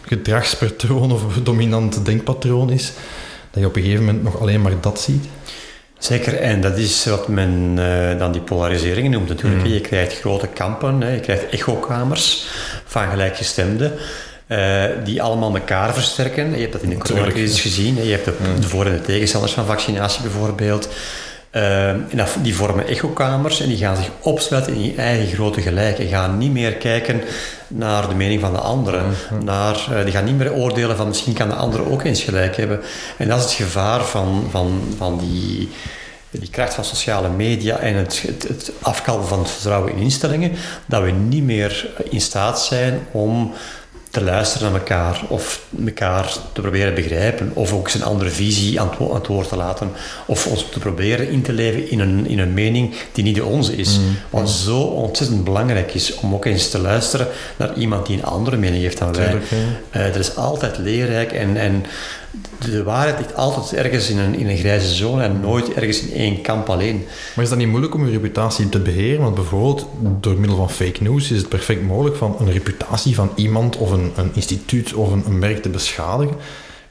[0.10, 2.92] gedragspatroon of dominant denkpatroon is,
[3.52, 5.26] dat je op een gegeven moment nog alleen maar dat ziet?
[5.98, 9.64] Zeker, en dat is wat men uh, dan die polarisering noemt natuurlijk.
[9.64, 9.74] Mm.
[9.74, 12.46] Je krijgt grote kampen, hè, je krijgt echokamers
[12.86, 13.94] van gelijkgestemden.
[14.48, 16.52] Uh, die allemaal elkaar versterken.
[16.52, 17.98] Je hebt dat in de coronacrisis gezien.
[17.98, 18.02] Hè.
[18.02, 18.62] Je hebt de, mm.
[18.62, 20.90] de voor- en de tegenstanders van vaccinatie bijvoorbeeld.
[21.52, 21.94] Uh,
[22.42, 26.00] die vormen echokamers en die gaan zich opsluiten in je eigen grote gelijk.
[26.00, 27.22] En gaan niet meer kijken
[27.68, 29.06] naar de mening van de anderen.
[29.06, 29.44] Mhm.
[29.44, 32.56] Naar, uh, die gaan niet meer oordelen van misschien kan de andere ook eens gelijk
[32.58, 32.82] hebben.
[33.18, 35.70] En dat is het gevaar van, van, van die,
[36.30, 40.52] die kracht van sociale media en het, het, het afkalven van het vertrouwen in instellingen.
[40.86, 43.54] Dat we niet meer in staat zijn om
[44.10, 48.90] te luisteren naar elkaar of elkaar te proberen begrijpen of ook zijn andere visie aan
[49.14, 49.92] het, woord te laten
[50.26, 53.46] of ons te proberen in te leven in een, in een mening die niet de
[53.46, 53.98] onze is.
[53.98, 54.18] Mm.
[54.30, 58.58] Wat zo ontzettend belangrijk is om ook eens te luisteren naar iemand die een andere
[58.58, 59.34] mening heeft dan wij.
[59.96, 61.86] Uh, dat is altijd leerrijk en, en
[62.60, 66.14] de waarheid ligt altijd ergens in een, in een grijze zone en nooit ergens in
[66.14, 67.06] één kamp alleen.
[67.36, 69.22] Maar is dat niet moeilijk om je reputatie te beheren?
[69.22, 69.88] Want bijvoorbeeld
[70.20, 73.92] door middel van fake news is het perfect mogelijk van een reputatie van iemand of
[73.92, 76.36] een, een instituut of een, een merk te beschadigen.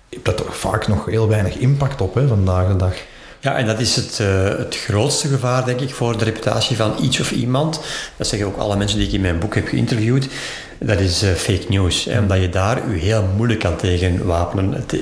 [0.08, 2.94] Je hebt daar toch vaak nog heel weinig impact op hè, vandaag de dag.
[3.40, 6.94] Ja, en dat is het, uh, het grootste gevaar, denk ik, voor de reputatie van
[7.00, 7.80] iets of iemand.
[8.16, 10.28] Dat zeggen ook alle mensen die ik in mijn boek heb geïnterviewd
[10.78, 12.04] dat is uh, fake news.
[12.04, 14.72] Hè, omdat je daar je heel moeilijk kan tegen wapenen.
[14.72, 14.98] Het,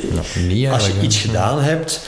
[0.70, 2.00] als je iets gedaan hebt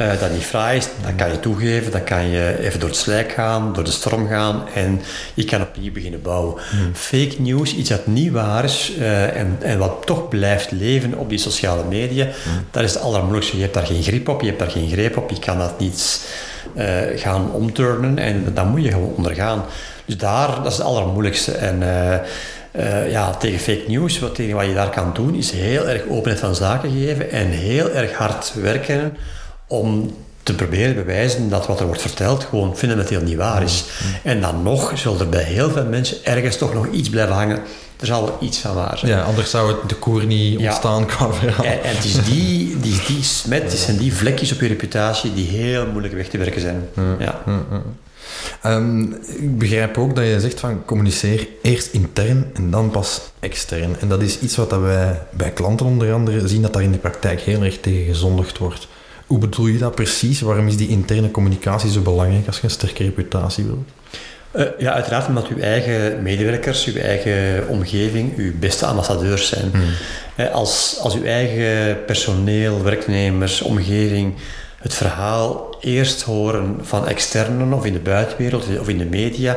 [0.00, 2.98] uh, dat niet fraai is, dan kan je toegeven, dan kan je even door het
[2.98, 5.00] slijk gaan, door de storm gaan en
[5.34, 6.62] je kan opnieuw beginnen bouwen.
[6.70, 6.94] Hmm.
[6.94, 11.28] Fake news, iets dat niet waar is uh, en, en wat toch blijft leven op
[11.28, 12.64] die sociale media, hmm.
[12.70, 13.56] dat is het allermoeilijkste.
[13.56, 15.78] Je hebt daar geen grip op, je hebt daar geen greep op, je kan dat
[15.78, 16.20] niet
[17.16, 19.64] gaan omturnen en dat moet je gewoon ondergaan.
[20.04, 21.52] Dus daar, dat is het allermoeilijkste.
[21.52, 21.82] En
[22.76, 26.02] uh, ja, tegen fake news, wat, tegen wat je daar kan doen, is heel erg
[26.08, 29.16] openheid van zaken geven en heel erg hard werken
[29.66, 33.84] om te proberen bewijzen dat wat er wordt verteld gewoon fundamenteel niet waar is.
[34.04, 34.30] Mm.
[34.30, 37.58] En dan nog zullen er bij heel veel mensen ergens toch nog iets blijven hangen.
[38.00, 39.10] Er zal er iets van waar zijn.
[39.10, 41.06] Ja, anders zou het de koer niet ontstaan ja.
[41.06, 41.64] qua verhaal.
[41.64, 45.46] En, en, het is die, die, die smet, en die vlekjes op je reputatie die
[45.46, 46.88] heel moeilijk weg te werken zijn.
[47.18, 47.42] Ja.
[48.66, 53.96] Um, ik begrijp ook dat je zegt van communiceer eerst intern en dan pas extern.
[54.00, 56.98] En dat is iets wat wij bij klanten onder andere zien dat daar in de
[56.98, 58.88] praktijk heel erg tegen gezondigd wordt.
[59.26, 60.40] Hoe bedoel je dat precies?
[60.40, 63.88] Waarom is die interne communicatie zo belangrijk als je een sterke reputatie wilt?
[64.54, 69.70] Uh, ja, uiteraard omdat uw eigen medewerkers, uw eigen omgeving, uw beste ambassadeurs zijn.
[69.72, 69.82] Hmm.
[70.36, 74.34] Uh, als, als uw eigen personeel, werknemers, omgeving
[74.78, 79.56] het verhaal eerst horen van externen of in de buitenwereld of in de media,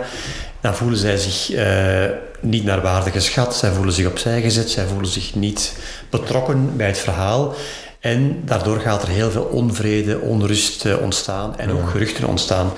[0.62, 4.86] dan voelen zij zich uh, niet naar waarde geschat, zij voelen zich opzij gezet, zij
[4.86, 5.78] voelen zich niet
[6.10, 7.54] betrokken bij het verhaal.
[8.00, 12.72] En daardoor gaat er heel veel onvrede, onrust uh, ontstaan en ook geruchten ontstaan.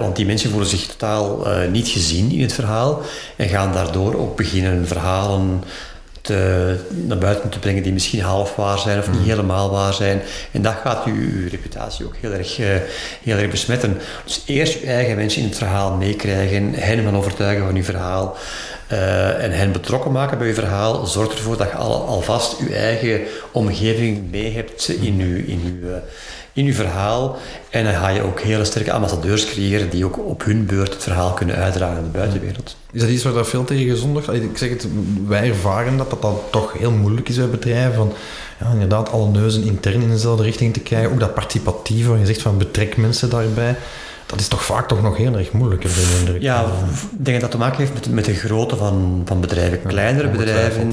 [0.00, 3.02] want die mensen voelen zich totaal niet gezien in het verhaal
[3.36, 5.64] en gaan daardoor ook beginnen verhalen
[6.22, 9.26] te, naar buiten te brengen die misschien half waar zijn of niet mm.
[9.26, 10.22] helemaal waar zijn.
[10.50, 12.66] En dat gaat uw, uw reputatie ook heel erg, uh,
[13.22, 13.98] heel erg besmetten.
[14.24, 18.36] Dus eerst je eigen mensen in het verhaal meekrijgen, hen van overtuigen van uw verhaal.
[18.92, 22.74] Uh, en hen betrokken maken bij je verhaal, zorgt ervoor dat je al, alvast je
[22.74, 23.20] eigen
[23.52, 25.96] omgeving mee hebt in je, in uw, uh,
[26.52, 27.36] in uw verhaal.
[27.70, 31.02] En dan ga je ook hele sterke ambassadeurs creëren die ook op hun beurt het
[31.02, 32.76] verhaal kunnen uitdragen aan de buitenwereld.
[32.92, 34.86] Is dat iets waar dat veel tegen gezondigd Ik zeg het,
[35.26, 37.94] wij ervaren dat, dat dat toch heel moeilijk is bij bedrijven.
[37.94, 38.12] Van,
[38.60, 41.12] ja, inderdaad, alle neuzen intern in dezelfde richting te krijgen.
[41.12, 43.76] Ook dat participatieve, waar je zegt van betrek mensen daarbij
[44.32, 46.42] dat is toch vaak toch nog heel erg moeilijk, heb ik indruk.
[46.42, 46.64] Ja,
[47.18, 49.80] ik denk dat dat te maken heeft met, met de grootte van, van bedrijven.
[49.86, 50.92] Kleinere bedrijven,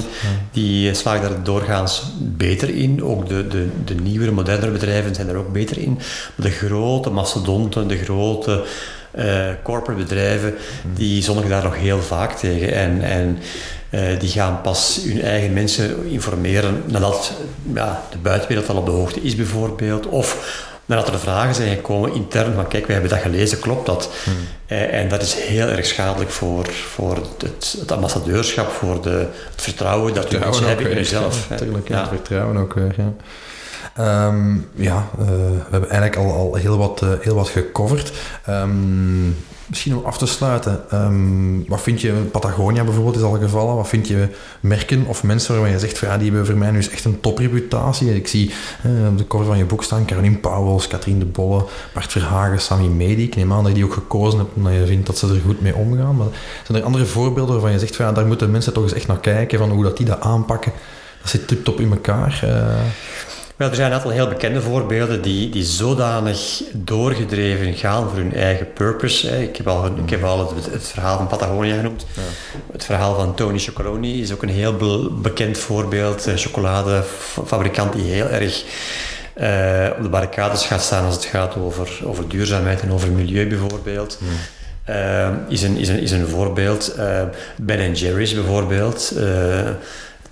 [0.52, 3.04] die slagen daar doorgaans beter in.
[3.04, 5.92] Ook de, de, de nieuwere, modernere bedrijven zijn er ook beter in.
[6.34, 8.64] Maar de grote mastodonten, de grote
[9.18, 10.54] uh, corporate bedrijven,
[10.94, 12.74] die zondigen daar nog heel vaak tegen.
[12.74, 13.38] En, en
[13.90, 17.32] uh, die gaan pas hun eigen mensen informeren nadat
[17.74, 20.06] ja, de buitenwereld al op de hoogte is bijvoorbeeld.
[20.06, 20.58] Of
[20.90, 24.10] nadat er vragen zijn gekomen intern van kijk, wij hebben dat gelezen, klopt dat?
[24.24, 24.34] Hmm.
[24.66, 29.62] Eh, en dat is heel erg schadelijk voor, voor het, het ambassadeurschap, voor de, het
[29.62, 31.48] vertrouwen dat u mensen hebben in jezelf.
[31.50, 32.94] Natuurlijk, ja, het vertrouwen ook weer.
[32.96, 33.12] Ja.
[33.94, 38.12] Ehm, ja, uh, we hebben eigenlijk al, al heel, wat, uh, heel wat gecoverd.
[38.48, 39.36] Um,
[39.70, 43.88] misschien om af te sluiten, um, wat vind je, Patagonia bijvoorbeeld is al gevallen, wat
[43.88, 44.28] vind je
[44.60, 48.14] merken of mensen waarvan je zegt, ja, die hebben voor mij nu echt een topreputatie.
[48.14, 48.52] Ik zie
[48.86, 51.64] uh, op de cover van je boek staan Caroline Pauwels, Katrien de Bolle,
[51.94, 53.22] Bart Verhagen, Sammy Medi.
[53.22, 55.40] Ik neem aan dat je die ook gekozen hebt omdat je vindt dat ze er
[55.46, 56.16] goed mee omgaan.
[56.16, 56.26] Maar
[56.66, 59.20] zijn er andere voorbeelden waarvan je zegt, ja, daar moeten mensen toch eens echt naar
[59.20, 60.72] kijken, van hoe dat die dat aanpakken?
[61.20, 62.40] Dat zit tip-top in elkaar.
[62.44, 62.80] Uh,
[63.60, 68.34] wel, er zijn een aantal heel bekende voorbeelden die, die zodanig doorgedreven gaan voor hun
[68.34, 69.42] eigen purpose.
[69.42, 72.06] Ik heb al, ik heb al het, het verhaal van Patagonia genoemd.
[72.14, 72.22] Ja.
[72.72, 74.76] Het verhaal van Tony Chocoloni is ook een heel
[75.22, 76.26] bekend voorbeeld.
[76.26, 78.64] Een chocoladefabrikant die heel erg
[79.36, 83.48] uh, op de barricades gaat staan als het gaat over, over duurzaamheid en over milieu
[83.48, 84.18] bijvoorbeeld.
[84.88, 86.94] Uh, is, een, is, een, is een voorbeeld.
[86.98, 87.22] Uh,
[87.56, 89.12] ben Jerry's bijvoorbeeld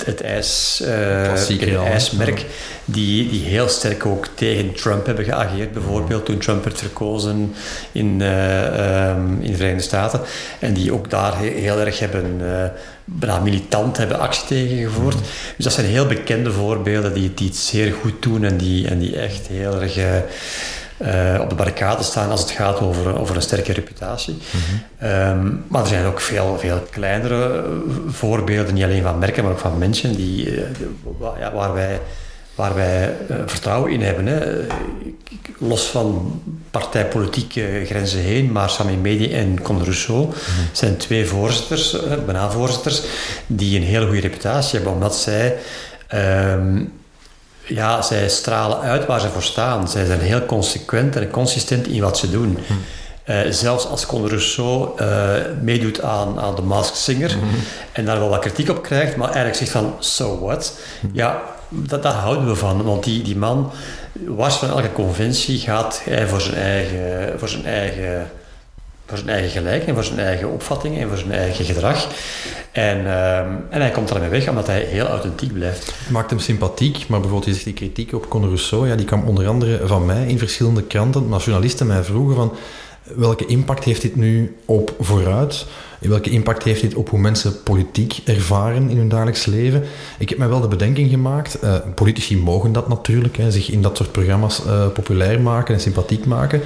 [0.05, 2.47] het, ijs, uh, ijsmerk,
[2.85, 7.55] die, die heel sterk ook tegen Trump hebben geageerd, bijvoorbeeld toen Trump werd verkozen
[7.93, 10.21] in, uh, um, in de Verenigde Staten.
[10.59, 12.41] En die ook daar heel, erg hebben,
[13.23, 15.15] uh, militant hebben actie tegengevoerd.
[15.15, 15.23] Mm.
[15.57, 18.99] Dus dat zijn heel bekende voorbeelden die, die het zeer goed doen en die, en
[18.99, 19.97] die echt heel erg
[20.99, 24.35] uh, op de barricade staan als het gaat over, over een sterke reputatie.
[24.35, 27.63] Mm um, maar er zijn ook veel, veel kleinere eh,
[28.09, 30.63] voorbeelden, niet alleen van merken, maar ook van mensen die, uh,
[31.39, 32.01] ja, waar wij,
[32.55, 34.27] waar wij uh, vertrouwen in hebben.
[34.27, 34.67] Hè.
[35.59, 36.41] Los van
[36.71, 40.33] partijpolitieke grenzen heen, maar Sami Medi en Con Rousseau mm
[40.73, 43.03] zijn twee voorzitters, bijna voorzitters,
[43.47, 45.57] die een hele goede reputatie hebben, omdat zij
[46.15, 46.93] um,
[47.69, 49.89] ja, zij stralen uit waar ze voor staan.
[49.89, 52.59] Zij zijn heel consequent en consistent in wat ze doen.
[52.67, 52.73] Hm.
[53.31, 57.39] Uh, zelfs als Conor Rousseau uh, meedoet aan, aan The Masked Singer hm.
[57.93, 60.79] en daar wel wat kritiek op krijgt, maar eigenlijk zegt van, so what?
[61.01, 61.07] Hm.
[61.13, 63.73] Ja, dat, dat houden we van, want die, die man,
[64.13, 68.31] was van elke conventie, gaat hij voor zijn eigen, voor zijn eigen
[69.09, 72.09] voor zijn eigen gelijk en voor zijn eigen opvattingen en voor zijn eigen gedrag.
[72.73, 75.95] En, ehm, en hij komt ermee weg omdat hij heel authentiek blijft.
[76.11, 79.87] Maakt hem sympathiek, maar bijvoorbeeld die kritiek op Conor Rousseau, ja, die kwam onder andere
[79.87, 82.57] van mij in verschillende kranten, maar journalisten mij vroegen van
[83.17, 85.67] welke impact heeft dit nu op vooruit?
[86.01, 89.83] Welke impact heeft dit op hoe mensen politiek ervaren in hun dagelijks leven?
[90.19, 93.83] Ik heb mij wel de bedenking gemaakt, uh, politici mogen dat natuurlijk, hè, zich in
[93.83, 96.61] dat soort programma's uh, populair maken en sympathiek maken.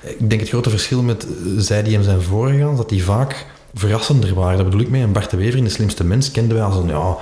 [0.00, 3.46] Ik denk het grote verschil met eh, zij die hem zijn voorgegaan, dat die vaak
[3.74, 4.56] verrassender waren.
[4.56, 5.02] Dat bedoel ik mee.
[5.02, 7.16] En Bart de Wever in De Slimste Mens kenden wij als een, ja,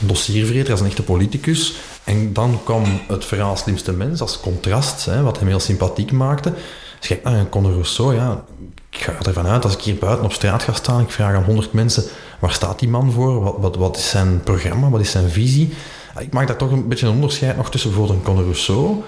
[0.00, 1.74] een als een echte politicus.
[2.04, 6.52] En dan kwam het verhaal Slimste Mens als contrast, hè, wat hem heel sympathiek maakte.
[6.98, 8.44] Als je kijkt naar Conor Rousseau, ja,
[8.90, 11.44] ik ga ervan uit, als ik hier buiten op straat ga staan, ik vraag aan
[11.44, 12.04] honderd mensen,
[12.38, 13.42] waar staat die man voor?
[13.42, 14.88] Wat, wat, wat is zijn programma?
[14.88, 15.72] Wat is zijn visie?
[16.20, 19.02] Ik maak daar toch een beetje een onderscheid nog tussen bijvoorbeeld een Conor Rousseau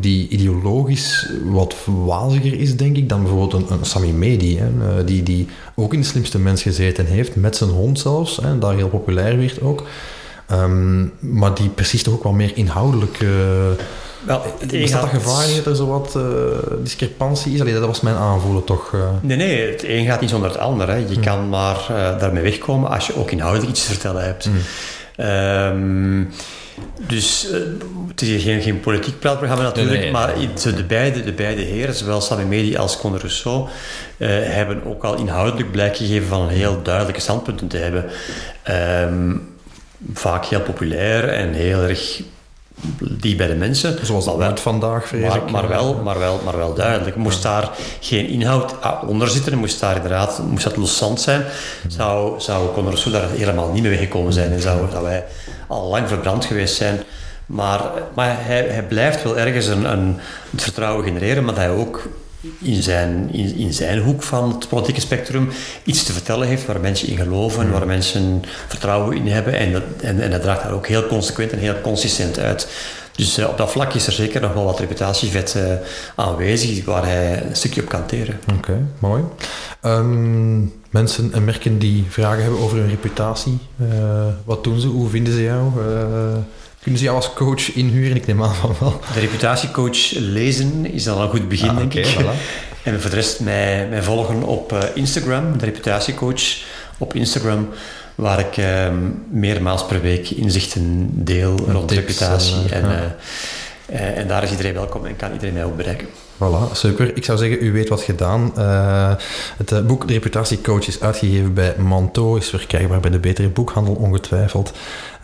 [0.00, 5.06] die ideologisch wat waziger is, denk ik, dan bijvoorbeeld een, een Sami Medi, hè, eh,
[5.06, 8.74] die, die ook in de slimste mens gezeten heeft, met zijn hond zelfs, hè, daar
[8.74, 9.82] heel populair werd ook.
[10.52, 13.20] Um, maar die precies toch ook wel meer inhoudelijk...
[13.20, 13.30] Uh,
[14.26, 16.22] wel, is dat gevaar dat er zo wat uh,
[16.82, 17.60] discrepantie is?
[17.60, 18.92] Allee, dat was mijn aanvoelen toch.
[18.94, 19.00] Uh...
[19.20, 20.88] Nee, nee, het een gaat niet zonder het ander.
[20.88, 20.96] Hè.
[20.96, 21.22] Je hmm.
[21.22, 24.44] kan maar uh, daarmee wegkomen als je ook inhoudelijk iets te vertellen hebt.
[24.44, 24.58] Hmm.
[25.16, 26.24] Ehm,
[27.06, 27.58] dus uh,
[28.08, 32.20] het is geen, geen politiek praatprogramma natuurlijk, nee, maar de, beide, de beide heren, zowel
[32.20, 33.68] Sami Medi als Conor Rousseau,
[34.16, 38.04] uh, hebben ook al inhoudelijk blijk gegeven van heel duidelijke standpunten te hebben.
[39.10, 39.54] Um,
[40.12, 42.22] vaak heel populair en heel erg
[42.98, 44.06] die bij de mensen.
[44.06, 47.16] Zoals dat werd vandaag, vrees maar, Maar wel, maar, wel, maar wel duidelijk.
[47.16, 47.70] Moest daar
[48.00, 48.74] geen inhoud
[49.06, 51.44] onder zitten, moest daar inderdaad moest dat loszand zijn,
[51.88, 55.24] zou, zou Conor daar helemaal niet mee weggekomen zijn en zou, zou hij
[55.66, 57.02] al lang verbrand geweest zijn.
[57.46, 57.80] Maar,
[58.14, 60.20] maar hij, hij blijft wel ergens een, een,
[60.50, 62.08] het vertrouwen genereren, maar hij ook
[62.58, 65.48] in zijn, in, in, zijn hoek van het politieke spectrum
[65.84, 69.54] iets te vertellen heeft waar mensen in geloven, waar mensen vertrouwen in hebben.
[69.54, 72.68] En dat, en, en dat draagt daar ook heel consequent en heel consistent uit.
[73.16, 75.62] Dus uh, op dat vlak is er zeker nog wel wat reputatievet uh,
[76.14, 78.38] aanwezig waar hij een stukje op kan teren.
[78.42, 79.22] Oké, okay, mooi.
[79.82, 84.86] Um, mensen en merken die vragen hebben over hun reputatie, uh, wat doen ze?
[84.86, 85.70] Hoe vinden ze jou?
[86.86, 88.16] Kunnen ze jou als coach inhuren?
[88.16, 89.00] Ik neem aan van wel.
[89.14, 92.06] De reputatiecoach lezen is al een goed begin, ah, denk ik.
[92.06, 92.34] Voilà.
[92.82, 96.62] En voor de rest mij, mij volgen op uh, Instagram, de reputatiecoach
[96.98, 97.68] op Instagram,
[98.14, 98.88] waar ik uh,
[99.30, 102.56] meermaals per week inzichten deel rond reputatie.
[102.66, 103.14] Uh, en,
[103.90, 106.06] uh, en daar is iedereen welkom en kan iedereen mij ook bereiken.
[106.36, 107.16] Voilà, super.
[107.16, 108.52] Ik zou zeggen, u weet wat gedaan.
[108.58, 109.12] Uh,
[109.56, 113.94] het uh, boek De Reputatiecoach is uitgegeven bij Manto, is verkrijgbaar bij de betere boekhandel
[113.94, 114.72] ongetwijfeld.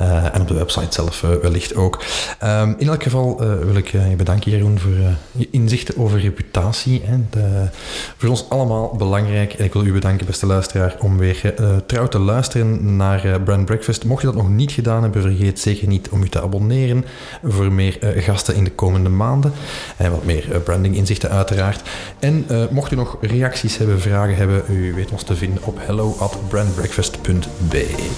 [0.01, 2.03] Uh, en op de website zelf wellicht ook.
[2.45, 4.93] Um, in elk geval wil ik je bedanken, Jeroen, voor
[5.33, 7.03] je inzichten over reputatie.
[7.05, 7.17] Hè.
[7.31, 7.69] De,
[8.17, 9.53] voor ons allemaal belangrijk.
[9.53, 11.55] En ik wil u bedanken, beste luisteraar, om weer
[11.87, 14.05] trouw te luisteren naar Brand Breakfast.
[14.05, 17.05] Mocht je dat nog niet gedaan hebben, vergeet zeker niet om u te abonneren
[17.45, 19.53] voor meer gasten in de komende maanden.
[19.97, 21.89] En wat meer branding inzichten uiteraard.
[22.19, 25.79] En uh, mocht u nog reacties hebben, vragen hebben, u weet ons te vinden op
[25.81, 28.11] hello at brandbreakfast.be.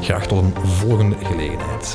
[0.00, 1.94] Graag tot een volgende gelegenheid.